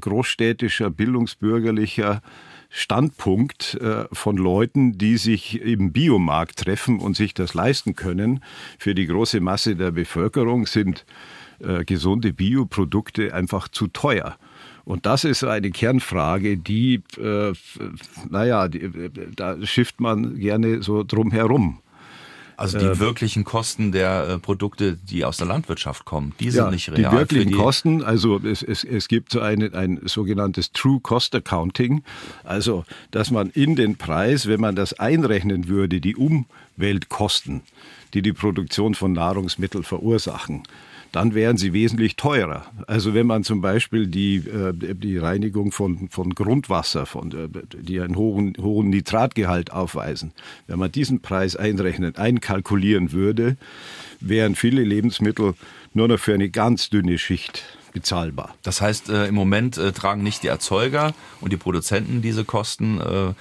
[0.00, 2.22] großstädtischer, bildungsbürgerlicher
[2.70, 8.42] Standpunkt äh, von Leuten, die sich im Biomarkt treffen und sich das leisten können.
[8.78, 11.04] Für die große Masse der Bevölkerung sind
[11.58, 14.36] äh, gesunde Bioprodukte einfach zu teuer.
[14.84, 17.52] Und das ist eine Kernfrage, die, äh,
[18.28, 18.90] naja, die,
[19.36, 21.80] da schifft man gerne so drum herum.
[22.60, 26.64] Also die äh, wirklichen Kosten der äh, Produkte, die aus der Landwirtschaft kommen, die sind
[26.64, 27.10] ja, nicht real.
[27.10, 31.34] Die wirklichen die Kosten, also es, es, es gibt so eine, ein sogenanntes True Cost
[31.34, 32.04] Accounting,
[32.44, 37.62] also dass man in den Preis, wenn man das einrechnen würde, die Umweltkosten,
[38.12, 40.64] die die Produktion von Nahrungsmitteln verursachen,
[41.12, 42.66] dann wären sie wesentlich teurer.
[42.86, 48.00] Also wenn man zum Beispiel die, äh, die Reinigung von, von Grundwasser, von, äh, die
[48.00, 50.32] einen hohen, hohen Nitratgehalt aufweisen,
[50.66, 53.56] wenn man diesen Preis einrechnen, einkalkulieren würde,
[54.20, 55.54] wären viele Lebensmittel
[55.94, 58.54] nur noch für eine ganz dünne Schicht bezahlbar.
[58.62, 63.00] Das heißt, äh, im Moment äh, tragen nicht die Erzeuger und die Produzenten diese Kosten.
[63.00, 63.34] Äh,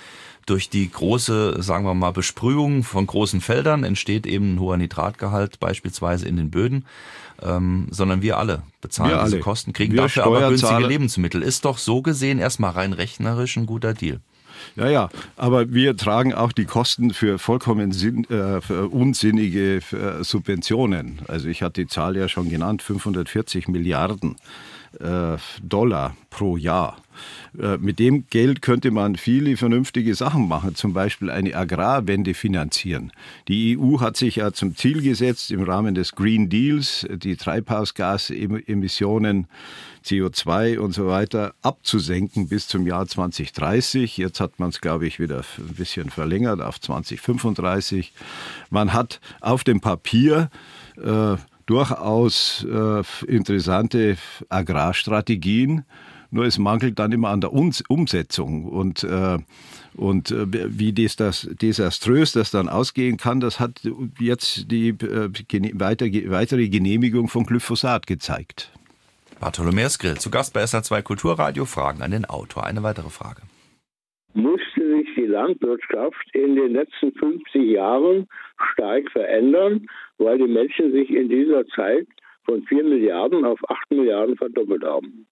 [0.45, 5.59] durch die große, sagen wir mal, Besprühung von großen Feldern entsteht eben ein hoher Nitratgehalt
[5.59, 6.85] beispielsweise in den Böden
[7.43, 9.43] ähm, sondern wir alle bezahlen wir diese alle.
[9.43, 11.41] Kosten, kriegen wir dafür aber günstige Lebensmittel.
[11.41, 14.19] Ist doch so gesehen erstmal rein rechnerisch ein guter Deal.
[14.75, 19.81] Ja, ja, aber wir tragen auch die Kosten für vollkommen sinn, äh, für unsinnige
[20.21, 21.19] Subventionen.
[21.27, 24.35] Also ich hatte die Zahl ja schon genannt, 540 Milliarden
[25.61, 26.97] Dollar pro Jahr.
[27.59, 33.11] Äh, mit dem Geld könnte man viele vernünftige Sachen machen, zum Beispiel eine Agrarwende finanzieren.
[33.47, 39.47] Die EU hat sich ja zum Ziel gesetzt, im Rahmen des Green Deals die Treibhausgasemissionen
[40.05, 44.17] CO2 und so weiter abzusenken bis zum Jahr 2030.
[44.17, 48.13] Jetzt hat man es, glaube ich, wieder ein bisschen verlängert auf 2035.
[48.69, 50.49] Man hat auf dem Papier
[50.97, 51.35] äh,
[51.69, 54.17] durchaus äh, interessante
[54.49, 55.85] Agrarstrategien.
[56.31, 58.65] Nur es mangelt dann immer an der Umsetzung.
[58.65, 59.37] Und, äh,
[59.95, 63.81] und äh, wie das, das desaströs das dann ausgehen kann, das hat
[64.19, 65.29] jetzt die äh,
[65.79, 68.71] weiter, weitere Genehmigung von Glyphosat gezeigt.
[69.39, 72.65] Bartholomäus Grill, zu Gast bei SA2 Kulturradio, Fragen an den Autor.
[72.65, 73.41] Eine weitere Frage.
[74.33, 74.41] Die
[75.29, 78.27] Landwirtschaft in den letzten 50 Jahren
[78.73, 79.87] stark verändern,
[80.17, 82.07] weil die Menschen sich in dieser Zeit
[82.43, 85.27] von 4 Milliarden auf 8 Milliarden verdoppelt haben?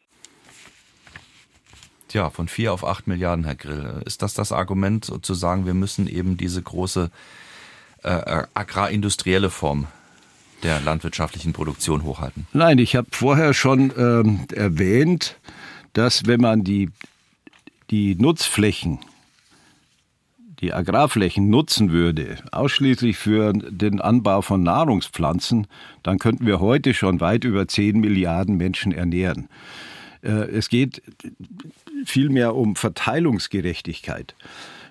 [2.08, 4.02] Tja, von 4 auf 8 Milliarden, Herr Grill.
[4.06, 7.12] Ist das das Argument, zu sagen, wir müssen eben diese große
[8.04, 9.88] äh, agrarindustrielle Form
[10.64, 12.48] der landwirtschaftlichen Produktion hochhalten?
[12.54, 15.38] Nein, ich habe vorher schon ähm, erwähnt,
[15.94, 16.90] dass wenn man die,
[17.90, 19.00] die Nutzflächen,
[20.60, 25.68] die Agrarflächen nutzen würde, ausschließlich für den Anbau von Nahrungspflanzen,
[26.04, 29.50] dann könnten wir heute schon weit über 10 Milliarden Menschen ernähren.
[30.24, 31.02] Äh, es geht
[32.06, 34.36] vielmehr um Verteilungsgerechtigkeit.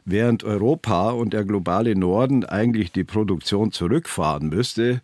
[0.05, 5.03] Während Europa und der globale Norden eigentlich die Produktion zurückfahren müsste,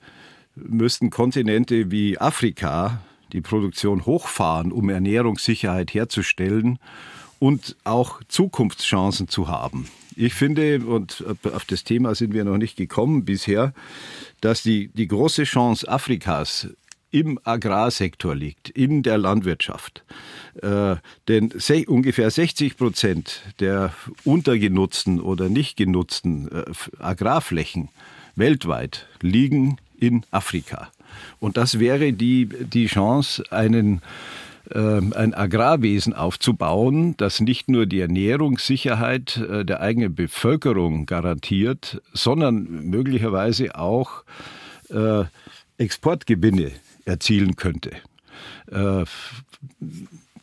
[0.54, 6.78] müssten Kontinente wie Afrika die Produktion hochfahren, um Ernährungssicherheit herzustellen
[7.42, 9.88] und auch Zukunftschancen zu haben.
[10.14, 13.74] Ich finde, und auf das Thema sind wir noch nicht gekommen bisher,
[14.40, 16.68] dass die, die große Chance Afrikas
[17.10, 20.04] im Agrarsektor liegt, in der Landwirtschaft.
[20.62, 20.94] Äh,
[21.26, 21.52] denn
[21.88, 26.64] ungefähr 60 Prozent der untergenutzten oder nicht genutzten äh,
[27.00, 27.88] Agrarflächen
[28.36, 30.92] weltweit liegen in Afrika.
[31.40, 34.00] Und das wäre die, die Chance, einen
[34.70, 43.74] ein Agrarwesen aufzubauen, das nicht nur die Ernährungssicherheit äh, der eigenen Bevölkerung garantiert, sondern möglicherweise
[43.76, 44.24] auch
[45.78, 46.72] Exportgewinne
[47.04, 47.92] erzielen könnte.
[48.70, 49.04] Äh,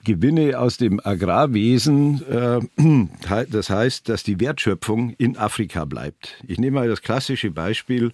[0.04, 6.38] Gewinne aus dem Agrarwesen, äh, das heißt, dass die Wertschöpfung in Afrika bleibt.
[6.48, 8.12] Ich nehme mal das klassische Beispiel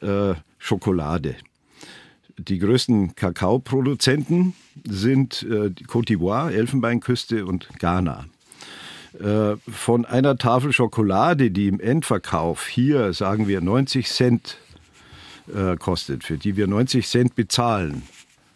[0.00, 1.36] äh, Schokolade.
[2.48, 8.26] Die größten Kakaoproduzenten sind äh, Côte d'Ivoire, Elfenbeinküste und Ghana.
[9.20, 14.58] Äh, von einer Tafel Schokolade, die im Endverkauf hier, sagen wir, 90 Cent
[15.54, 18.02] äh, kostet, für die wir 90 Cent bezahlen.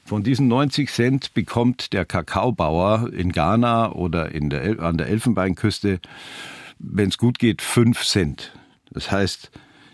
[0.05, 6.01] Von diesen 90 Cent bekommt der Kakaobauer in Ghana oder in der, an der Elfenbeinküste,
[6.79, 8.53] wenn es gut geht, 5 Cent.
[8.91, 9.51] Das heißt,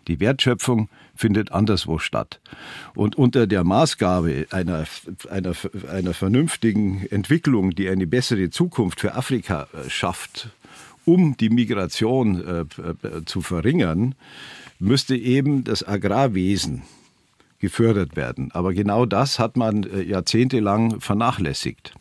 [0.09, 2.41] die Wertschöpfung findet anderswo statt.
[2.95, 4.85] Und unter der Maßgabe einer,
[5.31, 5.55] einer,
[5.91, 10.51] einer vernünftigen Entwicklung, die eine bessere Zukunft für Afrika äh, schafft,
[11.05, 14.15] um die Migration äh, äh, zu verringern,
[14.79, 16.83] müsste eben das Agrarwesen
[17.59, 18.51] gefördert werden.
[18.53, 21.95] Aber genau das hat man äh, jahrzehntelang vernachlässigt.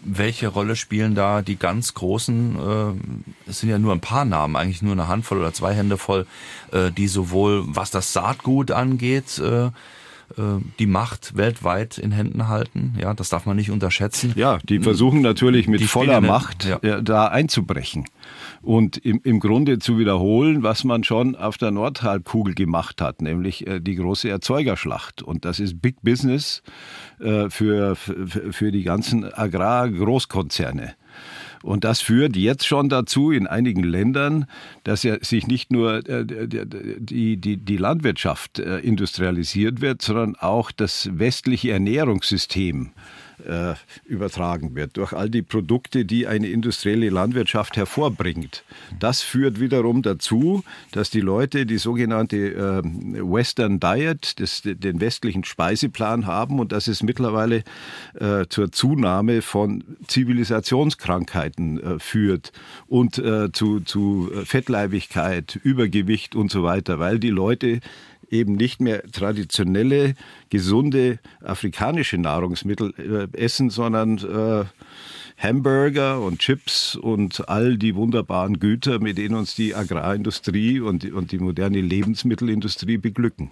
[0.00, 4.56] Welche Rolle spielen da die ganz großen, äh, es sind ja nur ein paar Namen,
[4.56, 6.26] eigentlich nur eine Handvoll oder zwei Hände voll,
[6.70, 9.70] äh, die sowohl was das Saatgut angeht, äh,
[10.78, 12.94] die Macht weltweit in Händen halten.
[13.00, 14.32] Ja, das darf man nicht unterschätzen.
[14.36, 16.78] Ja, die versuchen natürlich mit voller Macht ja.
[16.78, 18.06] Äh, da einzubrechen
[18.62, 23.66] und im, im Grunde zu wiederholen, was man schon auf der Nordhalbkugel gemacht hat, nämlich
[23.66, 25.22] äh, die große Erzeugerschlacht.
[25.22, 26.62] Und das ist Big Business
[27.18, 30.94] für, für, für die ganzen Agrargroßkonzerne.
[31.66, 34.46] Und das führt jetzt schon dazu in einigen Ländern,
[34.84, 40.70] dass ja sich nicht nur äh, die, die, die Landwirtschaft äh, industrialisiert wird, sondern auch
[40.70, 42.92] das westliche Ernährungssystem
[43.44, 48.64] äh, übertragen wird, durch all die Produkte, die eine industrielle Landwirtschaft hervorbringt.
[48.98, 55.44] Das führt wiederum dazu, dass die Leute die sogenannte äh, Western Diet, das, den westlichen
[55.44, 57.62] Speiseplan haben und dass es mittlerweile
[58.14, 62.52] äh, zur Zunahme von Zivilisationskrankheiten äh, führt
[62.86, 67.80] und äh, zu, zu Fettleibigkeit, Übergewicht und so weiter, weil die Leute
[68.30, 70.14] eben nicht mehr traditionelle,
[70.50, 74.64] gesunde afrikanische Nahrungsmittel äh, essen, sondern äh,
[75.38, 81.12] Hamburger und Chips und all die wunderbaren Güter, mit denen uns die Agrarindustrie und die,
[81.12, 83.50] und die moderne Lebensmittelindustrie beglücken.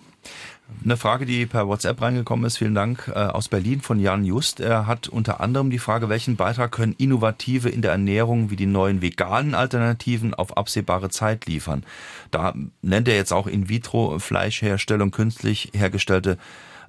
[0.82, 4.60] Eine Frage, die per WhatsApp reingekommen ist, vielen Dank, äh, aus Berlin von Jan Just.
[4.60, 8.64] Er hat unter anderem die Frage, welchen Beitrag können Innovative in der Ernährung wie die
[8.64, 11.84] neuen veganen Alternativen auf absehbare Zeit liefern?
[12.30, 16.38] Da nennt er jetzt auch In-vitro-Fleischherstellung, künstlich hergestellte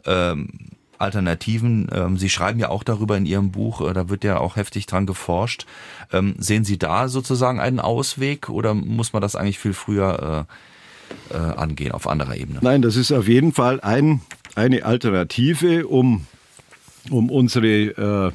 [0.06, 0.50] ähm,
[1.06, 1.88] Alternativen.
[1.92, 4.86] Ähm, Sie schreiben ja auch darüber in Ihrem Buch, äh, da wird ja auch heftig
[4.88, 5.66] dran geforscht.
[6.12, 10.48] Ähm, sehen Sie da sozusagen einen Ausweg oder muss man das eigentlich viel früher
[11.32, 12.60] äh, äh, angehen auf anderer Ebene?
[12.62, 14.22] Nein, das ist auf jeden Fall ein,
[14.56, 16.26] eine Alternative, um,
[17.10, 18.34] um unsere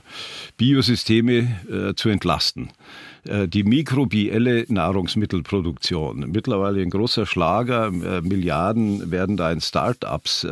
[0.56, 2.70] Biosysteme zu entlasten
[3.24, 6.30] die mikrobielle Nahrungsmittelproduktion.
[6.30, 10.46] Mittlerweile ein großer Schlager, Milliarden werden da in Start-ups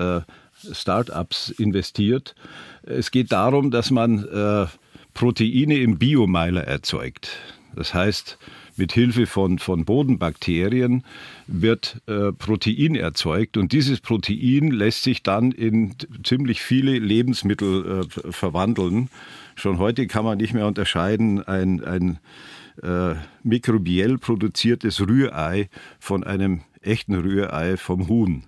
[0.73, 2.35] Start-ups investiert.
[2.83, 4.67] Es geht darum, dass man äh,
[5.15, 7.31] Proteine im Biomeiler erzeugt.
[7.75, 8.39] Das heißt,
[8.77, 11.05] mit Hilfe von, von Bodenbakterien
[11.47, 18.33] wird äh, Protein erzeugt und dieses Protein lässt sich dann in ziemlich viele Lebensmittel äh,
[18.33, 19.11] verwandeln.
[19.57, 22.19] Schon heute kann man nicht mehr unterscheiden, ein, ein
[22.83, 25.69] äh, mikrobiell produziertes Rührei
[25.99, 28.45] von einem echten Rührei vom Huhn.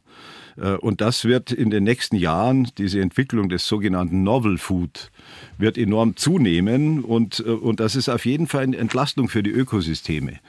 [0.56, 5.10] Äh, und das wird in den nächsten Jahren, diese Entwicklung des sogenannten Novel Food,
[5.58, 7.04] wird enorm zunehmen.
[7.04, 10.40] Und, äh, und das ist auf jeden Fall eine Entlastung für die Ökosysteme.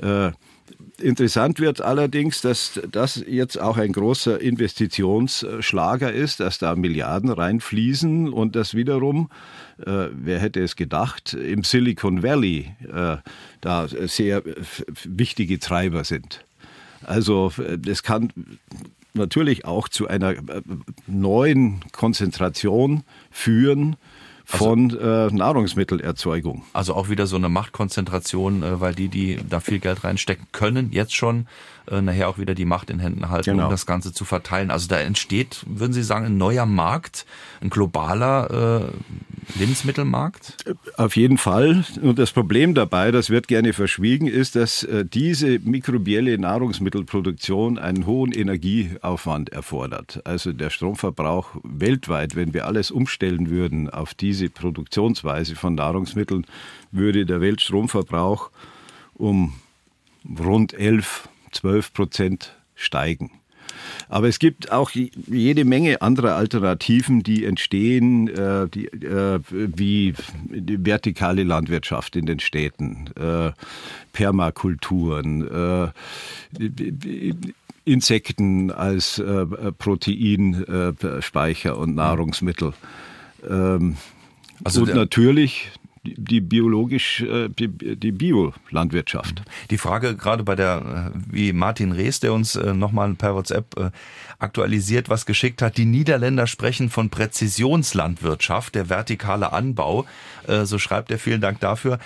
[0.00, 0.32] Äh,
[0.98, 8.28] interessant wird allerdings, dass das jetzt auch ein großer Investitionsschlager ist, dass da Milliarden reinfließen
[8.28, 9.30] und das wiederum,
[9.78, 13.16] äh, wer hätte es gedacht, im Silicon Valley äh,
[13.60, 14.42] da sehr
[15.04, 16.44] wichtige Treiber sind.
[17.04, 18.32] Also das kann
[19.14, 20.62] natürlich auch zu einer äh,
[21.06, 23.96] neuen Konzentration führen
[24.50, 26.64] also von also, äh, Nahrungsmittelerzeugung.
[26.72, 30.90] Also auch wieder so eine Machtkonzentration, äh, weil die, die da viel Geld reinstecken können,
[30.92, 31.46] jetzt schon
[31.90, 33.64] äh, nachher auch wieder die Macht in Händen halten, genau.
[33.64, 34.70] um das Ganze zu verteilen.
[34.70, 37.26] Also da entsteht, würden Sie sagen, ein neuer Markt,
[37.60, 40.64] ein globaler äh, Lebensmittelmarkt?
[40.96, 41.84] Auf jeden Fall.
[42.00, 48.06] Und das Problem dabei, das wird gerne verschwiegen, ist, dass äh, diese mikrobielle Nahrungsmittelproduktion einen
[48.06, 50.20] hohen Energieaufwand erfordert.
[50.24, 56.46] Also der Stromverbrauch weltweit, wenn wir alles umstellen würden auf diese Produktionsweise von Nahrungsmitteln,
[56.90, 58.50] würde der Weltstromverbrauch
[59.14, 59.54] um
[60.38, 63.30] rund 11 12 Prozent steigen.
[64.08, 70.14] Aber es gibt auch jede Menge anderer Alternativen, die entstehen, äh, die, äh, wie
[70.50, 73.52] die vertikale Landwirtschaft in den Städten, äh,
[74.12, 75.88] Permakulturen, äh,
[77.84, 79.44] Insekten als äh,
[79.76, 82.72] Proteinspeicher und Nahrungsmittel.
[83.48, 83.96] Ähm,
[84.62, 85.72] also und natürlich
[86.04, 89.42] die biologisch, äh, die, die Biolandwirtschaft.
[89.70, 93.92] Die Frage gerade bei der, äh, wie Martin Rees, der uns äh, nochmal per WhatsApp
[94.38, 95.76] aktualisiert, was geschickt hat.
[95.76, 100.06] Die Niederländer sprechen von Präzisionslandwirtschaft, der vertikale Anbau.
[100.64, 101.98] So schreibt er, vielen Dank dafür.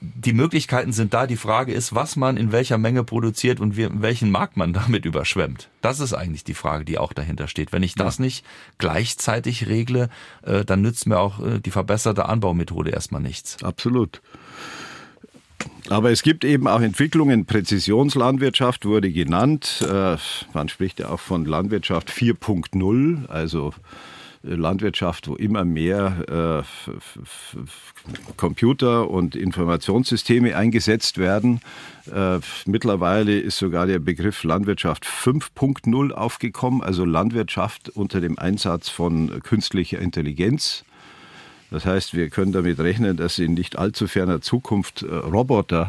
[0.00, 1.26] die Möglichkeiten sind da.
[1.26, 5.68] Die Frage ist, was man in welcher Menge produziert und welchen Markt man damit überschwemmt.
[5.80, 7.72] Das ist eigentlich die Frage, die auch dahinter steht.
[7.72, 8.44] Wenn ich das nicht
[8.78, 10.08] gleichzeitig regle,
[10.42, 13.62] äh, dann nützt mir auch äh, die verbesserte Anbaumethode erstmal nichts.
[13.62, 14.20] Absolut.
[15.88, 17.46] Aber es gibt eben auch Entwicklungen.
[17.46, 19.86] Präzisionslandwirtschaft wurde genannt.
[19.88, 20.16] Äh,
[20.52, 23.72] man spricht ja auch von Landwirtschaft 4.0, also
[24.42, 26.92] Landwirtschaft, wo immer mehr äh,
[28.36, 31.60] Computer und Informationssysteme eingesetzt werden.
[32.12, 39.40] Äh, mittlerweile ist sogar der Begriff Landwirtschaft 5.0 aufgekommen, also Landwirtschaft unter dem Einsatz von
[39.42, 40.84] künstlicher Intelligenz.
[41.70, 45.88] Das heißt, wir können damit rechnen, dass in nicht allzu ferner Zukunft äh, Roboter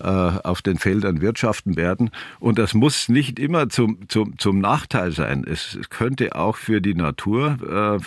[0.00, 2.10] äh, auf den Feldern wirtschaften werden.
[2.40, 5.44] Und das muss nicht immer zum, zum, zum Nachteil sein.
[5.48, 8.00] Es könnte auch für die Natur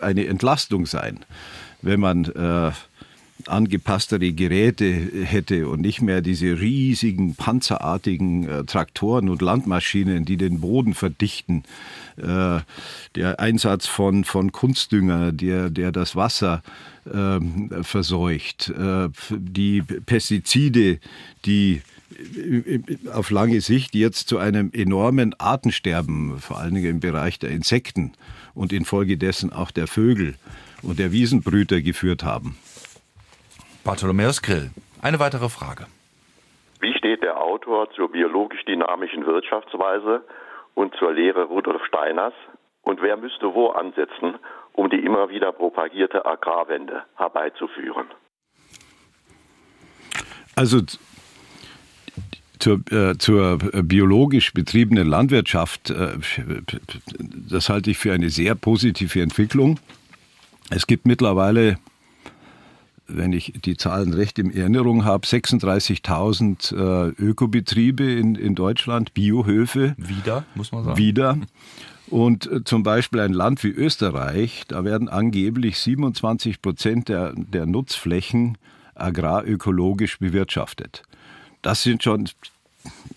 [0.00, 1.24] äh, eine Entlastung sein,
[1.82, 2.24] wenn man
[3.50, 4.86] angepasstere Geräte
[5.24, 11.64] hätte und nicht mehr diese riesigen panzerartigen äh, Traktoren und Landmaschinen, die den Boden verdichten.
[12.16, 12.60] Äh,
[13.14, 16.62] der Einsatz von, von Kunstdünger, der, der das Wasser
[17.04, 17.40] äh,
[17.82, 18.70] verseucht.
[18.70, 20.98] Äh, die Pestizide,
[21.44, 21.82] die
[22.36, 22.80] äh,
[23.12, 28.12] auf lange Sicht jetzt zu einem enormen Artensterben, vor allen Dingen im Bereich der Insekten
[28.54, 30.34] und infolgedessen auch der Vögel
[30.82, 32.56] und der Wiesenbrüter geführt haben.
[33.84, 34.70] Bartholomäus Grill.
[35.02, 35.86] Eine weitere Frage.
[36.80, 40.22] Wie steht der Autor zur biologisch-dynamischen Wirtschaftsweise
[40.74, 42.34] und zur Lehre Rudolf Steiners?
[42.82, 44.36] Und wer müsste wo ansetzen,
[44.72, 48.06] um die immer wieder propagierte Agrarwende herbeizuführen?
[50.56, 50.80] Also
[52.58, 56.18] zur, äh, zur biologisch betriebenen Landwirtschaft, äh,
[57.48, 59.78] das halte ich für eine sehr positive Entwicklung.
[60.70, 61.78] Es gibt mittlerweile
[63.16, 69.94] wenn ich die Zahlen recht in Erinnerung habe, 36.000 äh, Ökobetriebe in, in Deutschland, Biohöfe.
[69.96, 70.98] Wieder, muss man sagen.
[70.98, 71.38] Wieder.
[72.08, 77.66] Und äh, zum Beispiel ein Land wie Österreich, da werden angeblich 27 Prozent der, der
[77.66, 78.58] Nutzflächen
[78.94, 81.02] agrarökologisch bewirtschaftet.
[81.62, 82.28] Das sind schon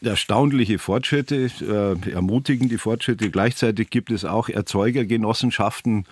[0.01, 3.29] erstaunliche Fortschritte, äh, ermutigen die Fortschritte.
[3.29, 6.05] Gleichzeitig gibt es auch Erzeugergenossenschaften,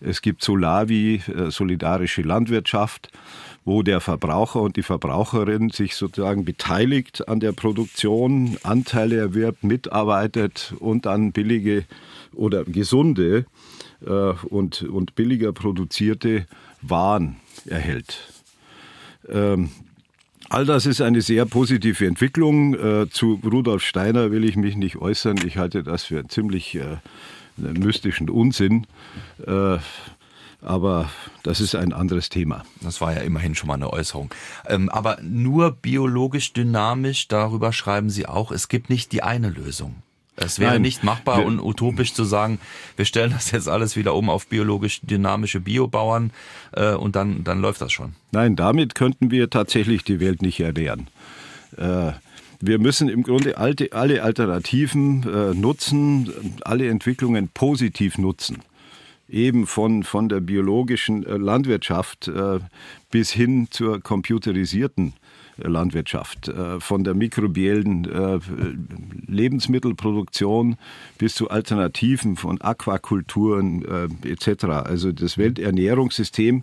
[0.00, 3.10] es gibt Solavi, äh, solidarische Landwirtschaft,
[3.64, 10.74] wo der Verbraucher und die Verbraucherin sich sozusagen beteiligt an der Produktion, Anteile erwirbt, mitarbeitet
[10.78, 11.84] und dann billige
[12.32, 13.46] oder gesunde
[14.06, 16.46] äh, und, und billiger produzierte
[16.82, 17.36] Waren
[17.66, 18.32] erhält.
[19.28, 19.70] Ähm,
[20.48, 22.74] All das ist eine sehr positive Entwicklung.
[22.74, 25.38] Äh, zu Rudolf Steiner will ich mich nicht äußern.
[25.44, 26.98] Ich halte das für ziemlich äh,
[27.56, 28.86] mystischen Unsinn.
[29.46, 29.78] Äh,
[30.62, 31.10] aber
[31.42, 32.64] das ist ein anderes Thema.
[32.80, 34.30] Das war ja immerhin schon mal eine Äußerung.
[34.66, 40.02] Ähm, aber nur biologisch dynamisch, darüber schreiben Sie auch, es gibt nicht die eine Lösung.
[40.36, 42.58] Es wäre Nein, nicht machbar und utopisch zu sagen,
[42.96, 46.30] wir stellen das jetzt alles wieder um auf biologisch dynamische Biobauern
[46.72, 48.14] äh, und dann, dann läuft das schon.
[48.32, 51.08] Nein, damit könnten wir tatsächlich die Welt nicht ernähren.
[51.78, 52.12] Äh,
[52.60, 56.30] wir müssen im Grunde alle Alternativen äh, nutzen,
[56.64, 58.58] alle Entwicklungen positiv nutzen.
[59.28, 62.60] Eben von, von der biologischen äh, Landwirtschaft äh,
[63.10, 65.14] bis hin zur computerisierten
[65.58, 68.06] Landwirtschaft, von der mikrobiellen
[69.26, 70.76] Lebensmittelproduktion
[71.16, 74.64] bis zu Alternativen von Aquakulturen etc.
[74.64, 76.62] Also das Welternährungssystem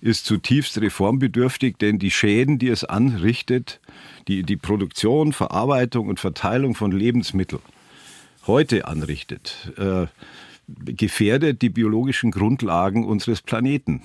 [0.00, 3.80] ist zutiefst reformbedürftig, denn die Schäden, die es anrichtet,
[4.28, 7.62] die, die Produktion, Verarbeitung und Verteilung von Lebensmitteln
[8.46, 10.06] heute anrichtet, äh,
[10.68, 14.02] gefährdet die biologischen Grundlagen unseres Planeten.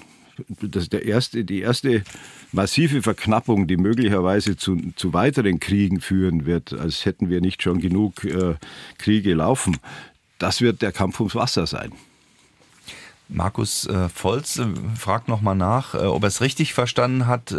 [0.61, 2.03] Das ist der erste, die erste
[2.51, 7.79] massive Verknappung, die möglicherweise zu, zu weiteren Kriegen führen wird, als hätten wir nicht schon
[7.79, 8.55] genug äh,
[8.97, 9.77] Kriege laufen.
[10.37, 11.91] Das wird der Kampf ums Wasser sein.
[13.29, 17.53] Markus äh, Volz äh, fragt nochmal nach, äh, ob er es richtig verstanden hat.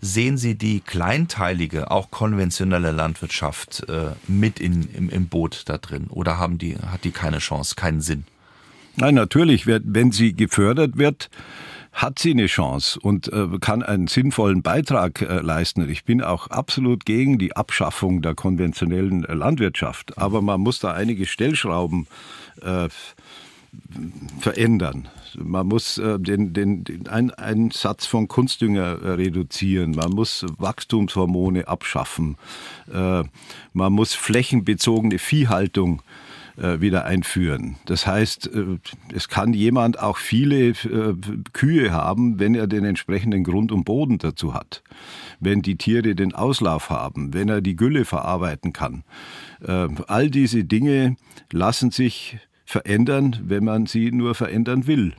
[0.00, 6.06] Sehen Sie die kleinteilige, auch konventionelle Landwirtschaft äh, mit in, im, im Boot da drin?
[6.08, 8.24] Oder haben die, hat die keine Chance, keinen Sinn?
[8.96, 11.28] Nein, natürlich, wenn sie gefördert wird,
[11.92, 15.88] hat sie eine Chance und äh, kann einen sinnvollen Beitrag äh, leisten.
[15.88, 20.92] Ich bin auch absolut gegen die Abschaffung der konventionellen äh, Landwirtschaft, aber man muss da
[20.92, 22.06] einige Stellschrauben
[22.60, 22.88] äh,
[24.40, 25.08] verändern.
[25.42, 29.92] Man muss äh, den, den, den Einsatz von Kunstdünger äh, reduzieren.
[29.92, 32.36] Man muss Wachstumshormone abschaffen.
[32.92, 33.24] Äh,
[33.72, 36.02] man muss flächenbezogene Viehhaltung
[36.58, 37.76] wieder einführen.
[37.84, 38.48] Das heißt,
[39.12, 40.72] es kann jemand auch viele
[41.52, 44.82] Kühe haben, wenn er den entsprechenden Grund und Boden dazu hat.
[45.38, 49.04] Wenn die Tiere den Auslauf haben, wenn er die Gülle verarbeiten kann.
[50.06, 51.18] All diese Dinge
[51.52, 55.12] lassen sich verändern, wenn man sie nur verändern will.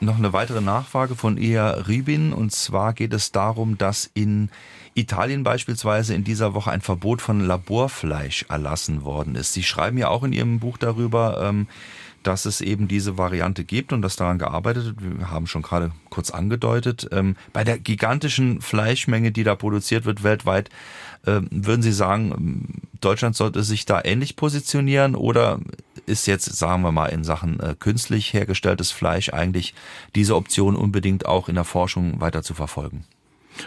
[0.00, 4.50] Noch eine weitere Nachfrage von Ea Ribin und zwar geht es darum, dass in
[4.94, 9.52] Italien beispielsweise in dieser Woche ein Verbot von Laborfleisch erlassen worden ist.
[9.52, 11.68] Sie schreiben ja auch in Ihrem Buch darüber, ähm,
[12.22, 15.18] dass es eben diese Variante gibt und dass daran gearbeitet wird.
[15.18, 17.08] Wir haben schon gerade kurz angedeutet.
[17.12, 20.70] Ähm, bei der gigantischen Fleischmenge, die da produziert wird weltweit,
[21.24, 25.60] würden Sie sagen, Deutschland sollte sich da ähnlich positionieren oder
[26.06, 29.74] ist jetzt, sagen wir mal, in Sachen äh, künstlich hergestelltes Fleisch eigentlich
[30.14, 33.04] diese Option unbedingt auch in der Forschung weiter zu verfolgen?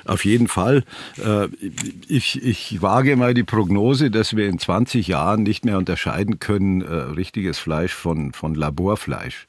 [0.05, 0.83] Auf jeden Fall.
[1.23, 1.47] Äh,
[2.07, 6.81] ich, ich wage mal die Prognose, dass wir in 20 Jahren nicht mehr unterscheiden können,
[6.81, 9.47] äh, richtiges Fleisch von, von Laborfleisch.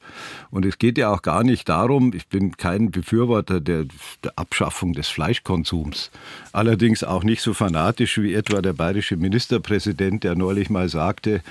[0.51, 3.85] Und es geht ja auch gar nicht darum, ich bin kein Befürworter der,
[4.23, 6.11] der Abschaffung des Fleischkonsums.
[6.51, 11.41] Allerdings auch nicht so fanatisch wie etwa der bayerische Ministerpräsident, der neulich mal sagte,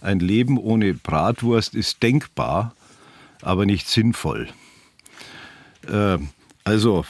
[0.00, 2.74] ein Leben ohne Bratwurst ist denkbar,
[3.42, 4.48] aber nicht sinnvoll.
[5.88, 6.18] Äh,
[6.64, 7.04] also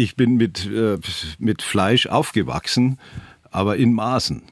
[0.00, 0.98] ich bin mit, äh,
[1.38, 2.98] mit Fleisch aufgewachsen,
[3.50, 4.42] aber in Maßen.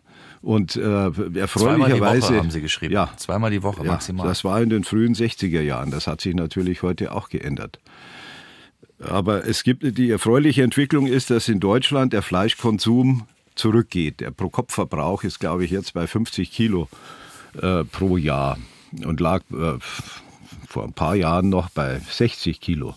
[0.40, 1.48] Und äh, erfreulicherweise.
[1.48, 2.94] Zweimal die Woche haben Sie geschrieben.
[2.94, 4.26] Ja, zweimal die Woche maximal.
[4.26, 5.90] Ja, das war in den frühen 60er Jahren.
[5.90, 7.80] Das hat sich natürlich heute auch geändert.
[9.00, 14.20] Aber es gibt die erfreuliche Entwicklung ist, dass in Deutschland der Fleischkonsum zurückgeht.
[14.20, 16.88] Der Pro-Kopf-Verbrauch ist, glaube ich, jetzt bei 50 Kilo
[17.60, 18.58] äh, pro Jahr
[19.04, 19.78] und lag äh,
[20.68, 22.94] vor ein paar Jahren noch bei 60 Kilo.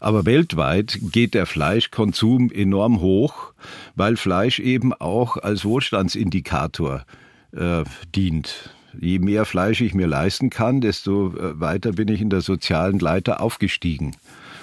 [0.00, 3.54] Aber weltweit geht der Fleischkonsum enorm hoch,
[3.94, 7.06] weil Fleisch eben auch als Wohlstandsindikator
[7.52, 8.70] äh, dient.
[9.00, 12.98] Je mehr Fleisch ich mir leisten kann, desto äh, weiter bin ich in der sozialen
[12.98, 14.14] Leiter aufgestiegen.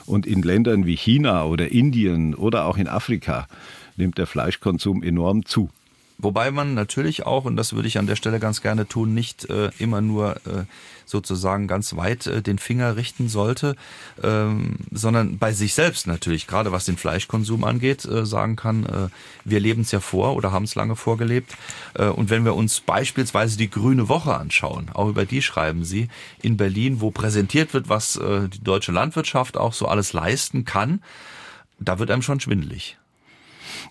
[0.05, 3.47] Und in Ländern wie China oder Indien oder auch in Afrika
[3.97, 5.69] nimmt der Fleischkonsum enorm zu.
[6.23, 9.49] Wobei man natürlich auch, und das würde ich an der Stelle ganz gerne tun, nicht
[9.49, 10.63] äh, immer nur äh,
[11.05, 13.75] sozusagen ganz weit äh, den Finger richten sollte,
[14.23, 19.09] ähm, sondern bei sich selbst natürlich, gerade was den Fleischkonsum angeht, äh, sagen kann, äh,
[19.43, 21.55] wir leben es ja vor oder haben es lange vorgelebt.
[21.93, 26.07] Äh, und wenn wir uns beispielsweise die Grüne Woche anschauen, auch über die schreiben Sie,
[26.41, 31.01] in Berlin, wo präsentiert wird, was äh, die deutsche Landwirtschaft auch so alles leisten kann,
[31.79, 32.97] da wird einem schon schwindelig.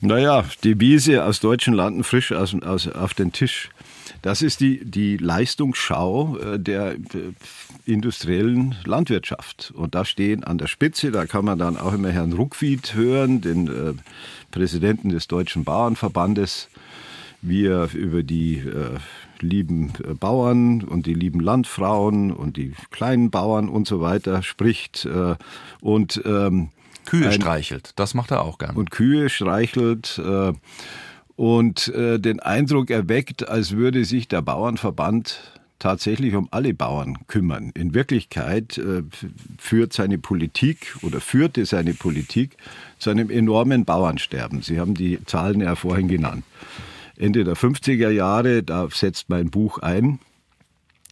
[0.00, 3.70] Naja, die Wiese aus deutschen Landen frisch aus, aus, auf den Tisch.
[4.22, 6.98] Das ist die, die Leistungsschau äh, der äh,
[7.86, 9.72] industriellen Landwirtschaft.
[9.74, 13.40] Und da stehen an der Spitze, da kann man dann auch immer Herrn Ruckwied hören,
[13.40, 13.94] den äh,
[14.50, 16.68] Präsidenten des Deutschen Bauernverbandes,
[17.40, 18.98] wie er über die äh,
[19.40, 25.04] lieben äh, Bauern und die lieben Landfrauen und die kleinen Bauern und so weiter spricht.
[25.04, 25.34] Äh,
[25.80, 26.68] und ähm,
[27.06, 28.76] Kühe ein, streichelt, das macht er auch gern.
[28.76, 30.52] Und Kühe streichelt äh,
[31.36, 35.40] und äh, den Eindruck erweckt, als würde sich der Bauernverband
[35.82, 37.72] tatsächlich um alle Bauern kümmern.
[37.74, 39.02] In Wirklichkeit äh,
[39.58, 42.56] führt seine Politik oder führte seine Politik
[42.98, 44.62] zu einem enormen Bauernsterben.
[44.62, 46.44] Sie haben die Zahlen ja vorhin genannt.
[47.16, 50.20] Ende der 50er Jahre, da setzt mein Buch ein,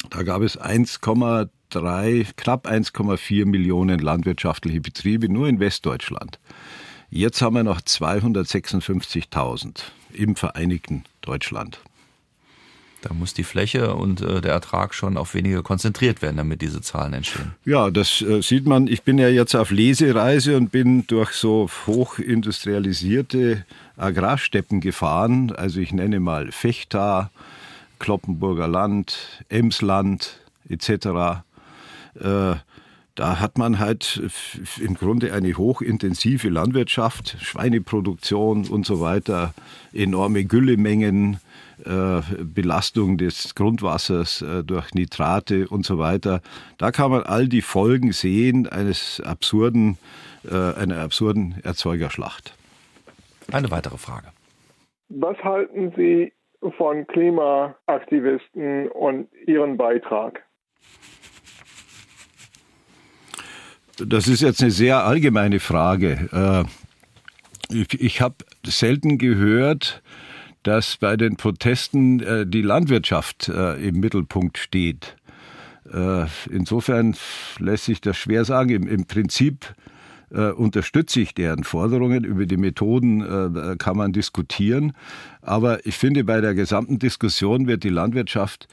[0.09, 6.41] da gab es 1,3, knapp 1,4 Millionen landwirtschaftliche Betriebe nur in Westdeutschland.
[7.11, 11.81] Jetzt haben wir noch 256.000 im Vereinigten Deutschland.
[13.03, 16.83] Da muss die Fläche und äh, der Ertrag schon auf wenige konzentriert werden, damit diese
[16.83, 17.55] Zahlen entstehen.
[17.64, 18.89] Ja, das äh, sieht man.
[18.89, 23.64] Ich bin ja jetzt auf Lesereise und bin durch so hochindustrialisierte
[23.97, 25.51] Agrarsteppen gefahren.
[25.51, 27.31] Also ich nenne mal Fechta,
[27.99, 31.43] Kloppenburger Land, Emsland etc.
[32.19, 32.57] Äh,
[33.17, 34.23] da hat man halt
[34.81, 39.53] im Grunde eine hochintensive Landwirtschaft, Schweineproduktion und so weiter,
[39.93, 41.39] enorme Güllemengen,
[41.85, 46.41] äh, Belastung des Grundwassers äh, durch Nitrate und so weiter.
[46.79, 49.99] Da kann man all die Folgen sehen eines absurden,
[50.51, 52.55] äh, einer absurden Erzeugerschlacht.
[53.53, 54.29] Eine weitere Frage.
[55.09, 56.33] Was halten Sie
[56.79, 60.43] von Klimaaktivisten und ihren Beitrag?
[64.07, 66.66] Das ist jetzt eine sehr allgemeine Frage.
[67.70, 70.03] Äh, ich habe selten gehört,
[70.62, 75.16] dass bei den Protesten äh, die Landwirtschaft äh, im Mittelpunkt steht.
[76.48, 77.16] Insofern
[77.59, 78.86] lässt sich das schwer sagen.
[78.86, 79.74] Im, Prinzip
[80.30, 82.22] äh, unterstütze ich deren Forderungen.
[82.22, 84.92] Über die Methoden kann man diskutieren.
[85.42, 88.68] Aber ich finde, bei der gesamten Diskussion wird die Landwirtschaft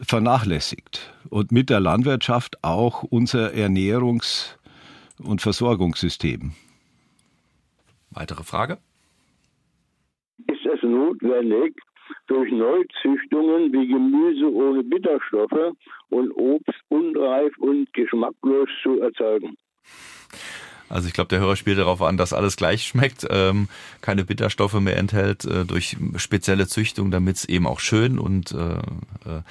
[0.00, 1.12] vernachlässigt.
[1.30, 4.56] Und mit der Landwirtschaft auch unser Ernährungs-
[5.22, 6.52] und Versorgungssystem.
[8.10, 8.78] Weitere Frage?
[10.46, 11.76] Ist es notwendig,
[12.26, 15.74] durch Neuzüchtungen wie Gemüse ohne Bitterstoffe
[16.10, 19.56] und Obst unreif und geschmacklos zu erzeugen?
[20.90, 23.68] Also ich glaube, der Hörer spielt darauf an, dass alles gleich schmeckt, ähm,
[24.00, 28.78] keine Bitterstoffe mehr enthält äh, durch spezielle Züchtung, damit es eben auch schön und äh,
[29.28, 29.42] äh,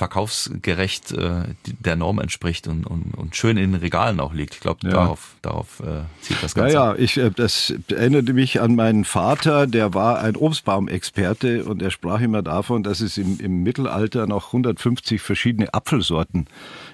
[0.00, 4.54] verkaufsgerecht äh, der Norm entspricht und, und, und schön in den Regalen auch liegt.
[4.54, 4.92] Ich glaube, ja.
[4.92, 6.74] darauf, darauf äh, zieht das Ganze.
[6.74, 11.82] Ja, ja, ich, äh, das erinnerte mich an meinen Vater, der war ein Obstbaumexperte und
[11.82, 16.46] er sprach immer davon, dass es im, im Mittelalter noch 150 verschiedene Apfelsorten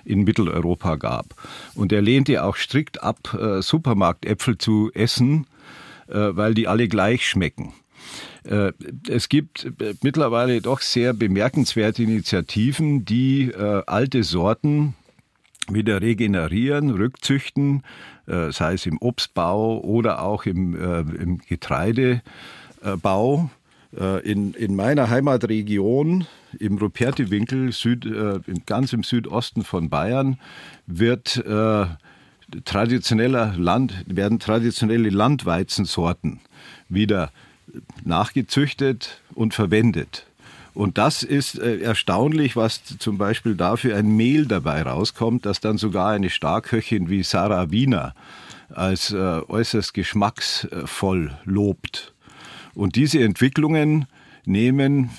[0.05, 1.27] in Mitteleuropa gab.
[1.77, 5.47] Und er lehnte auch strikt ab, äh, Supermarktäpfel zu essen,
[6.09, 7.73] äh, weil die alle gleich schmecken.
[8.49, 8.73] Äh,
[9.09, 14.95] es gibt äh, mittlerweile doch sehr bemerkenswerte Initiativen, die äh, alte Sorten
[15.69, 17.83] wieder regenerieren, rückzüchten,
[18.27, 22.21] sei es im Obstbau oder auch im, im Getreidebau.
[24.23, 26.25] In, in meiner Heimatregion,
[26.61, 28.07] im Rupertiwinkel, Süd,
[28.67, 30.39] ganz im Südosten von Bayern,
[30.87, 31.43] wird
[32.65, 36.41] traditioneller Land, werden traditionelle Landweizensorten
[36.89, 37.31] wieder
[38.05, 40.27] nachgezüchtet und verwendet.
[40.75, 45.79] Und das ist äh, erstaunlich, was zum Beispiel dafür ein Mehl dabei rauskommt, das dann
[45.79, 48.15] sogar eine Starköchin wie Sarah Wiener
[48.69, 52.13] als äh, äußerst geschmacksvoll lobt.
[52.75, 54.07] Und diese Entwicklungen
[54.45, 55.11] nehmen,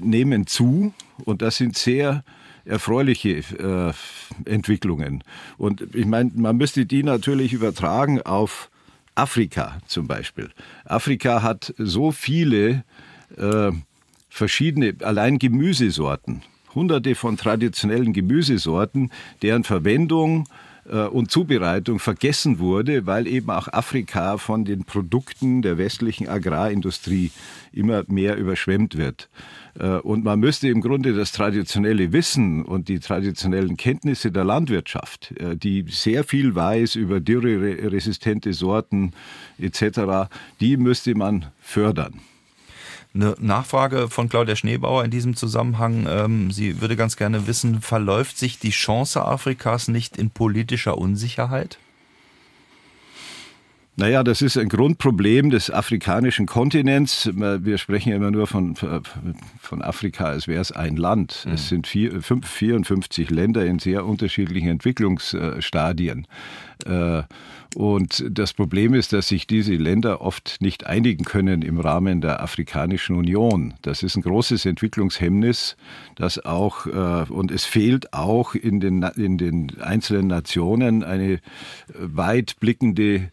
[0.00, 0.92] nehmen zu
[1.24, 2.24] und das sind sehr
[2.64, 3.92] erfreuliche äh,
[4.50, 5.22] Entwicklungen.
[5.56, 8.70] Und ich meine, man müsste die natürlich übertragen auf
[9.14, 10.50] Afrika zum Beispiel.
[10.84, 12.84] Afrika hat so viele
[13.36, 13.72] äh,
[14.28, 16.42] verschiedene, allein Gemüsesorten,
[16.74, 19.10] hunderte von traditionellen Gemüsesorten,
[19.42, 20.48] deren Verwendung
[20.88, 27.30] äh, und Zubereitung vergessen wurde, weil eben auch Afrika von den Produkten der westlichen Agrarindustrie
[27.72, 29.28] immer mehr überschwemmt wird.
[29.78, 35.32] Äh, und man müsste im Grunde das traditionelle Wissen und die traditionellen Kenntnisse der Landwirtschaft,
[35.38, 39.12] äh, die sehr viel weiß über dürreresistente Sorten
[39.58, 42.20] etc., die müsste man fördern.
[43.12, 46.06] Eine Nachfrage von Claudia Schneebauer in diesem Zusammenhang.
[46.08, 51.78] Ähm, sie würde ganz gerne wissen, verläuft sich die Chance Afrikas nicht in politischer Unsicherheit?
[53.96, 57.28] Naja, das ist ein Grundproblem des afrikanischen Kontinents.
[57.34, 61.44] Wir sprechen ja immer nur von, von Afrika, als wäre es ein Land.
[61.44, 61.52] Mhm.
[61.52, 66.26] Es sind vier, fünf, 54 Länder in sehr unterschiedlichen Entwicklungsstadien.
[66.86, 67.22] Äh,
[67.74, 72.42] und das Problem ist, dass sich diese Länder oft nicht einigen können im Rahmen der
[72.42, 73.74] Afrikanischen Union.
[73.82, 75.76] Das ist ein großes Entwicklungshemmnis,
[76.16, 81.40] das auch, äh, und es fehlt auch in den, in den einzelnen Nationen eine
[81.94, 83.30] weitblickende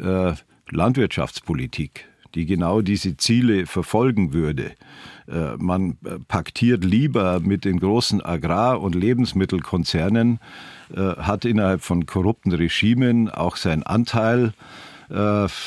[0.00, 0.32] äh,
[0.70, 4.72] Landwirtschaftspolitik, die genau diese Ziele verfolgen würde.
[5.28, 5.96] Äh, man
[6.28, 10.40] paktiert lieber mit den großen Agrar- und Lebensmittelkonzernen,
[10.94, 14.89] äh, hat innerhalb von korrupten Regimen auch seinen Anteil äh,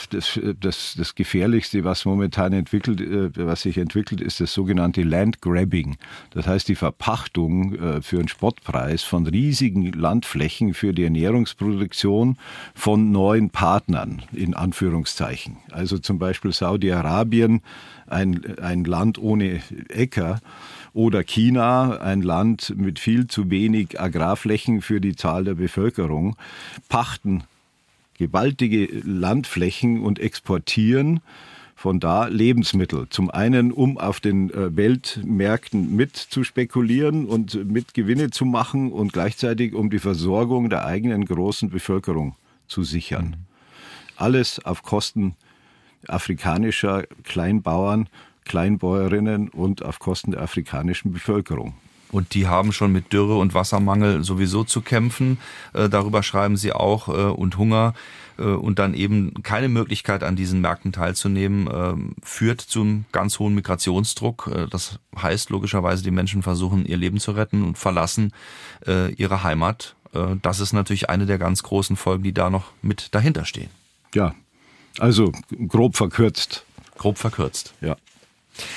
[0.09, 5.41] das, das, das Gefährlichste, was momentan entwickelt, äh, was sich entwickelt, ist das sogenannte Land
[5.41, 5.97] Grabbing.
[6.31, 12.37] Das heißt die Verpachtung äh, für einen Spottpreis von riesigen Landflächen für die Ernährungsproduktion
[12.73, 15.57] von neuen Partnern, in Anführungszeichen.
[15.71, 17.61] Also zum Beispiel Saudi-Arabien,
[18.07, 20.39] ein, ein Land ohne Äcker,
[20.93, 26.35] oder China, ein Land mit viel zu wenig Agrarflächen für die Zahl der Bevölkerung,
[26.87, 27.43] pachten
[28.17, 31.21] gewaltige Landflächen und exportieren
[31.75, 33.07] von da Lebensmittel.
[33.09, 38.91] Zum einen, um auf den äh, Weltmärkten mit zu spekulieren und mit Gewinne zu machen
[38.91, 42.35] und gleichzeitig um die Versorgung der eigenen großen Bevölkerung
[42.67, 43.35] zu sichern.
[44.15, 45.35] Alles auf Kosten
[46.07, 48.07] afrikanischer Kleinbauern,
[48.45, 51.73] Kleinbäuerinnen und auf Kosten der afrikanischen Bevölkerung.
[52.13, 55.39] Und die haben schon mit Dürre und Wassermangel sowieso zu kämpfen.
[55.73, 57.09] Äh, darüber schreiben sie auch.
[57.09, 57.93] Äh, und Hunger
[58.37, 61.93] äh, und dann eben keine Möglichkeit an diesen Märkten teilzunehmen, äh,
[62.25, 64.49] führt zum ganz hohen Migrationsdruck.
[64.53, 68.31] Äh, das heißt logischerweise, die Menschen versuchen ihr Leben zu retten und verlassen
[69.15, 69.95] ihre Heimat.
[70.41, 73.69] das ist natürlich eine der ganz großen Folgen, die da noch mit dahinter stehen.
[74.13, 74.35] Ja,
[74.99, 75.31] also
[75.69, 76.65] grob verkürzt.
[76.97, 77.73] Grob verkürzt.
[77.79, 77.95] Ja.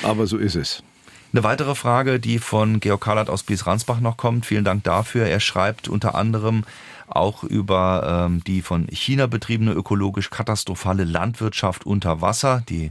[0.04, 0.84] Aber so ist es.
[1.32, 4.46] Eine weitere Frage, die von Georg Karlat aus Bies-Ransbach noch kommt.
[4.46, 5.26] Vielen Dank dafür.
[5.26, 6.64] Er schreibt unter anderem,
[7.08, 12.90] auch über ähm, die von China betriebene ökologisch katastrophale Landwirtschaft unter Wasser, die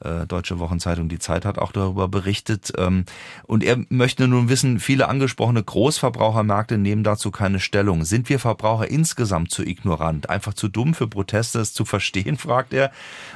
[0.00, 2.72] äh, Deutsche Wochenzeitung Die Zeit hat auch darüber berichtet.
[2.76, 3.04] Ähm,
[3.44, 8.04] und er möchte nun wissen, viele angesprochene Großverbrauchermärkte nehmen dazu keine Stellung.
[8.04, 12.72] Sind wir Verbraucher insgesamt zu ignorant, einfach zu dumm für Proteste, es zu verstehen, fragt
[12.72, 12.90] er.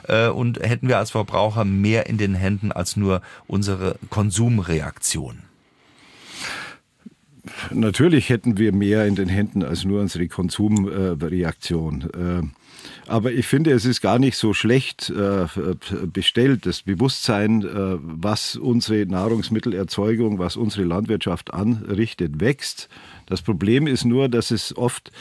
[0.08, 5.38] Äh, und hätten wir als Verbraucher mehr in den Händen als nur unsere Konsumreaktion?
[7.72, 12.50] Natürlich hätten wir mehr in den Händen als nur unsere Konsumreaktion.
[13.06, 15.46] Äh, aber ich finde, es ist gar nicht so schlecht äh,
[16.12, 16.66] bestellt.
[16.66, 22.88] Das Bewusstsein, äh, was unsere Nahrungsmittelerzeugung, was unsere Landwirtschaft anrichtet, wächst.
[23.26, 25.12] Das Problem ist nur, dass es oft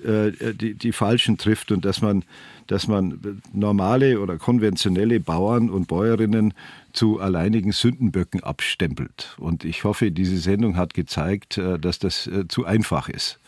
[0.00, 2.22] die, die Falschen trifft und dass man,
[2.68, 6.54] dass man normale oder konventionelle Bauern und Bäuerinnen
[6.92, 9.34] zu alleinigen Sündenböcken abstempelt.
[9.38, 13.40] Und ich hoffe, diese Sendung hat gezeigt, dass das zu einfach ist.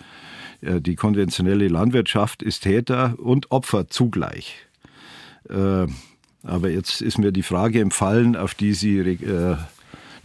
[0.63, 4.57] Äh, die konventionelle Landwirtschaft ist Täter und Opfer zugleich.
[5.49, 5.87] Äh,
[6.43, 9.57] aber jetzt ist mir die Frage empfallen, auf die Sie, äh,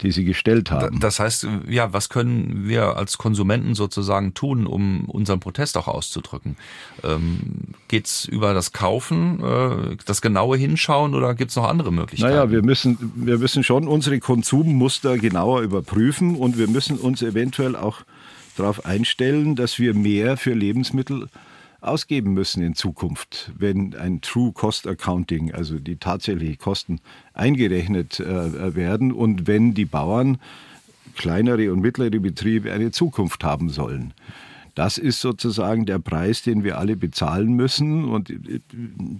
[0.02, 1.00] die Sie gestellt haben.
[1.02, 6.58] Das heißt, ja, was können wir als Konsumenten sozusagen tun, um unseren Protest auch auszudrücken?
[7.04, 7.40] Ähm,
[7.88, 12.34] Geht es über das Kaufen, das genaue Hinschauen oder gibt es noch andere Möglichkeiten?
[12.34, 17.76] Naja, wir müssen, wir müssen schon unsere Konsummuster genauer überprüfen und wir müssen uns eventuell
[17.76, 18.02] auch
[18.56, 21.28] darauf einstellen, dass wir mehr für Lebensmittel
[21.82, 27.00] ausgeben müssen in Zukunft, wenn ein True Cost Accounting, also die tatsächlichen Kosten
[27.34, 30.40] eingerechnet äh, werden und wenn die Bauern,
[31.16, 34.14] kleinere und mittlere Betriebe eine Zukunft haben sollen.
[34.74, 38.04] Das ist sozusagen der Preis, den wir alle bezahlen müssen.
[38.04, 38.34] Und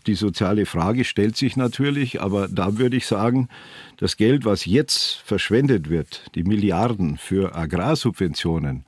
[0.06, 3.48] die soziale Frage stellt sich natürlich, aber da würde ich sagen,
[3.96, 8.84] das Geld, was jetzt verschwendet wird, die Milliarden für Agrarsubventionen,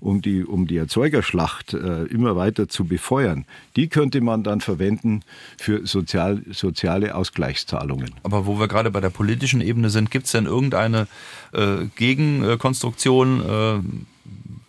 [0.00, 3.44] um die, um die Erzeugerschlacht äh, immer weiter zu befeuern,
[3.76, 5.22] die könnte man dann verwenden
[5.58, 8.14] für sozial, soziale Ausgleichszahlungen.
[8.22, 11.08] Aber wo wir gerade bei der politischen Ebene sind, gibt es denn irgendeine
[11.52, 13.42] äh, Gegenkonstruktion?
[13.42, 14.04] Äh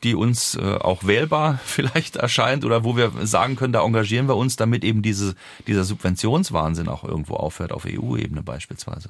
[0.04, 4.38] die uns äh, auch wählbar vielleicht erscheint oder wo wir sagen können, da engagieren wir
[4.38, 5.36] uns, damit eben diese,
[5.68, 9.10] dieser Subventionswahnsinn auch irgendwo aufhört, auf EU-Ebene beispielsweise?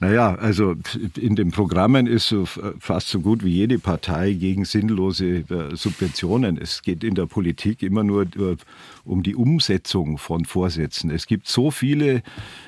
[0.00, 0.76] Naja, also
[1.16, 2.46] in den Programmen ist so
[2.78, 6.58] fast so gut wie jede Partei gegen sinnlose äh, Subventionen.
[6.58, 8.56] Es geht in der Politik immer nur äh,
[9.04, 11.10] um die Umsetzung von Vorsätzen.
[11.10, 12.22] Es gibt so viele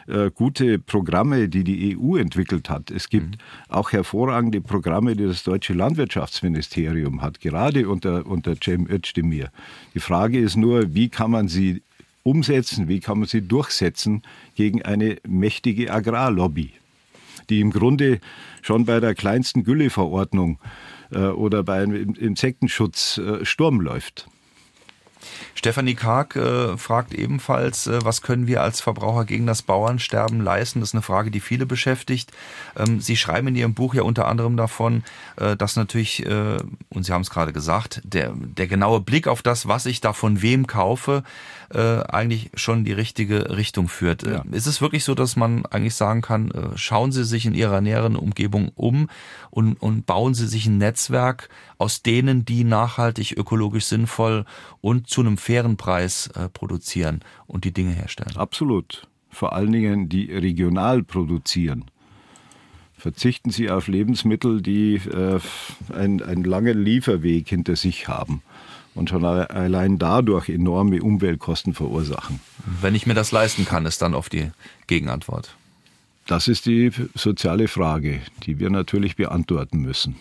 [0.07, 2.91] äh, gute Programme, die die EU entwickelt hat.
[2.91, 3.41] Es gibt mhm.
[3.69, 9.51] auch hervorragende Programme, die das deutsche Landwirtschaftsministerium hat, gerade unter, unter Cem Özdemir.
[9.95, 11.83] Die Frage ist nur, wie kann man sie
[12.23, 14.23] umsetzen, wie kann man sie durchsetzen
[14.55, 16.73] gegen eine mächtige Agrarlobby
[17.51, 18.21] die im Grunde
[18.63, 20.59] schon bei der kleinsten Gülleverordnung
[21.11, 24.29] äh, oder beim Insektenschutz äh, Sturm läuft.
[25.55, 30.81] Stefanie Karg äh, fragt ebenfalls, äh, was können wir als Verbraucher gegen das Bauernsterben leisten?
[30.81, 32.31] Das ist eine Frage, die viele beschäftigt.
[32.77, 35.03] Ähm, Sie schreiben in Ihrem Buch ja unter anderem davon,
[35.37, 36.59] äh, dass natürlich, äh,
[36.91, 40.13] und Sie haben es gerade gesagt, der, der genaue Blick auf das, was ich da
[40.13, 41.25] von wem kaufe,
[41.75, 44.27] äh, eigentlich schon die richtige Richtung führt.
[44.27, 44.45] Ja.
[44.53, 47.81] Ist es wirklich so, dass man eigentlich sagen kann, äh, schauen Sie sich in Ihrer
[47.81, 49.09] näheren Umgebung um
[49.51, 54.45] und, und bauen Sie sich ein Netzwerk aus denen, die nachhaltig, ökologisch sinnvoll
[54.81, 58.37] und zu einem fairen Preis äh, produzieren und die Dinge herstellen?
[58.37, 59.07] Absolut.
[59.31, 61.85] Vor allen Dingen, die regional produzieren
[62.97, 65.39] verzichten Sie auf Lebensmittel, die äh,
[65.95, 68.43] einen, einen langen Lieferweg hinter sich haben
[68.99, 72.41] und schon allein dadurch enorme Umweltkosten verursachen.
[72.81, 74.51] Wenn ich mir das leisten kann, ist dann oft die
[74.89, 75.55] Gegenantwort.
[76.27, 80.17] Das ist die soziale Frage, die wir natürlich beantworten müssen.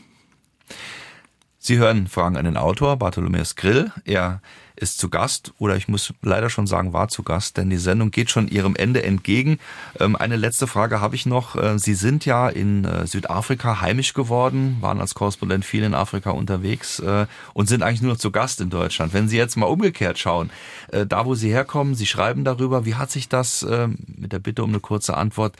[1.67, 3.91] Sie hören Fragen an den Autor Bartholomäus Grill.
[4.05, 4.39] Er
[4.77, 8.09] ist zu Gast oder ich muss leider schon sagen, war zu Gast, denn die Sendung
[8.09, 9.59] geht schon ihrem Ende entgegen.
[9.99, 11.57] Ähm, eine letzte Frage habe ich noch.
[11.57, 16.29] Äh, Sie sind ja in äh, Südafrika heimisch geworden, waren als Korrespondent viel in Afrika
[16.29, 19.13] unterwegs äh, und sind eigentlich nur noch zu Gast in Deutschland.
[19.13, 20.51] Wenn Sie jetzt mal umgekehrt schauen,
[20.89, 23.67] da wo Sie herkommen, Sie schreiben darüber, wie hat sich das
[24.07, 25.55] mit der Bitte um eine kurze Antwort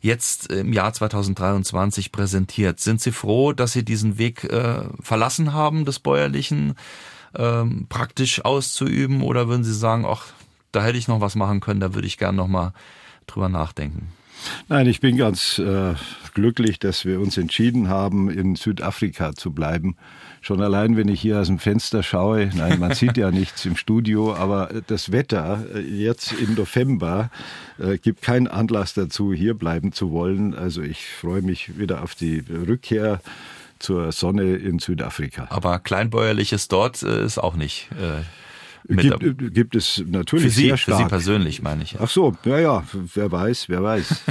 [0.00, 2.80] jetzt im Jahr 2023 präsentiert.
[2.80, 6.74] Sind Sie froh, dass Sie diesen Weg äh, verlassen haben des bäuerlichen
[7.36, 10.26] ähm, praktisch auszuüben oder würden Sie sagen, ach,
[10.72, 12.72] da hätte ich noch was machen können, da würde ich gern noch mal
[13.26, 14.08] drüber nachdenken?
[14.68, 15.94] Nein, ich bin ganz äh,
[16.34, 19.96] glücklich, dass wir uns entschieden haben, in Südafrika zu bleiben.
[20.42, 23.76] Schon allein, wenn ich hier aus dem Fenster schaue, nein, man sieht ja nichts im
[23.76, 27.30] Studio, aber das Wetter äh, jetzt im November
[27.78, 30.54] äh, gibt keinen Anlass dazu, hier bleiben zu wollen.
[30.54, 33.20] Also ich freue mich wieder auf die Rückkehr
[33.78, 35.46] zur Sonne in Südafrika.
[35.50, 37.88] Aber kleinbäuerliches dort äh, ist auch nicht.
[37.92, 38.22] Äh
[38.88, 40.96] gibt, gibt es natürlich für Sie, sehr stark.
[40.96, 41.96] Für Sie persönlich, meine ich.
[42.00, 42.84] Ach so, ja, ja,
[43.14, 44.22] wer weiß, wer weiß.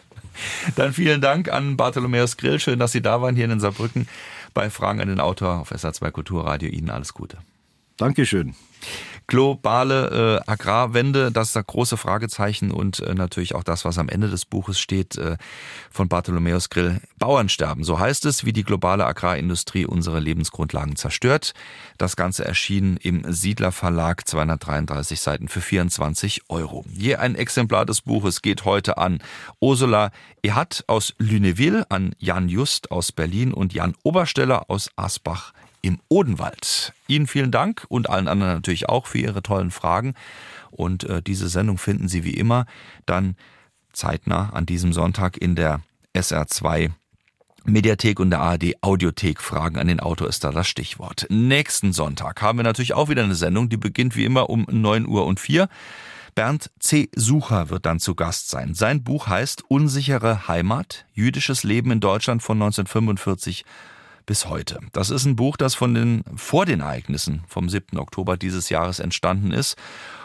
[0.76, 2.58] Dann vielen Dank an Bartholomäus Grill.
[2.58, 4.08] Schön, dass Sie da waren hier in Saarbrücken
[4.54, 6.68] bei Fragen an den Autor auf SA2 Kulturradio.
[6.68, 7.38] Ihnen alles Gute.
[8.02, 8.56] Dankeschön
[9.26, 14.08] globale äh, Agrarwende, das ist das große Fragezeichen und äh, natürlich auch das, was am
[14.08, 15.36] Ende des Buches steht äh,
[15.90, 17.00] von Bartholomäus Grill.
[17.18, 21.54] Bauernsterben, so heißt es, wie die globale Agrarindustrie unsere Lebensgrundlagen zerstört.
[21.96, 26.84] Das Ganze erschien im Siedler Verlag, 233 Seiten für 24 Euro.
[26.92, 29.22] Je ein Exemplar des Buches geht heute an
[29.60, 30.10] Ursula
[30.42, 36.92] Ehat aus Lüneville, an Jan Just aus Berlin und Jan Obersteller aus Asbach im Odenwald.
[37.08, 40.14] Ihnen vielen Dank und allen anderen natürlich auch für Ihre tollen Fragen.
[40.70, 42.66] Und äh, diese Sendung finden Sie wie immer
[43.04, 43.36] dann
[43.92, 45.80] zeitnah an diesem Sonntag in der
[46.14, 46.92] SR2
[47.64, 49.40] Mediathek und der ARD Audiothek.
[49.40, 51.26] Fragen an den Autor ist da das Stichwort.
[51.28, 55.06] Nächsten Sonntag haben wir natürlich auch wieder eine Sendung, die beginnt wie immer um 9
[55.06, 55.68] Uhr und 4.
[56.34, 57.10] Bernd C.
[57.14, 58.74] Sucher wird dann zu Gast sein.
[58.74, 63.64] Sein Buch heißt Unsichere Heimat, jüdisches Leben in Deutschland von 1945
[64.26, 64.80] bis heute.
[64.92, 67.98] Das ist ein Buch, das von den, vor den Ereignissen vom 7.
[67.98, 69.76] Oktober dieses Jahres entstanden ist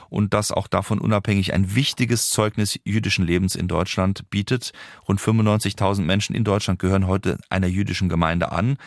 [0.10, 4.72] und das auch davon unabhängig ein wichtiges Zeugnis jüdischen Lebens in Deutschland bietet.
[5.08, 8.78] Rund 95.000 Menschen in Deutschland gehören heute einer jüdischen Gemeinde an.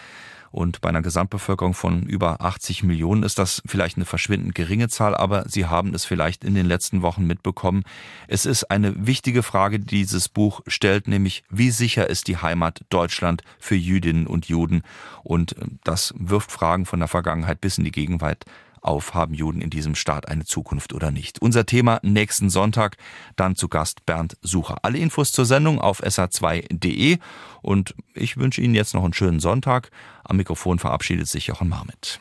[0.50, 5.14] Und bei einer Gesamtbevölkerung von über 80 Millionen ist das vielleicht eine verschwindend geringe Zahl,
[5.14, 7.84] aber Sie haben es vielleicht in den letzten Wochen mitbekommen.
[8.26, 12.80] Es ist eine wichtige Frage, die dieses Buch stellt, nämlich wie sicher ist die Heimat
[12.90, 14.82] Deutschland für Jüdinnen und Juden?
[15.22, 18.44] Und äh, das wirft Fragen von der Vergangenheit bis in die Gegenwart
[18.80, 21.40] auf, haben Juden in diesem Staat eine Zukunft oder nicht.
[21.42, 22.96] Unser Thema nächsten Sonntag,
[23.36, 24.78] dann zu Gast Bernd Sucher.
[24.82, 27.18] Alle Infos zur Sendung auf sa2.de
[27.62, 29.90] und ich wünsche Ihnen jetzt noch einen schönen Sonntag.
[30.24, 32.20] Am Mikrofon verabschiedet sich Jochen Marmit.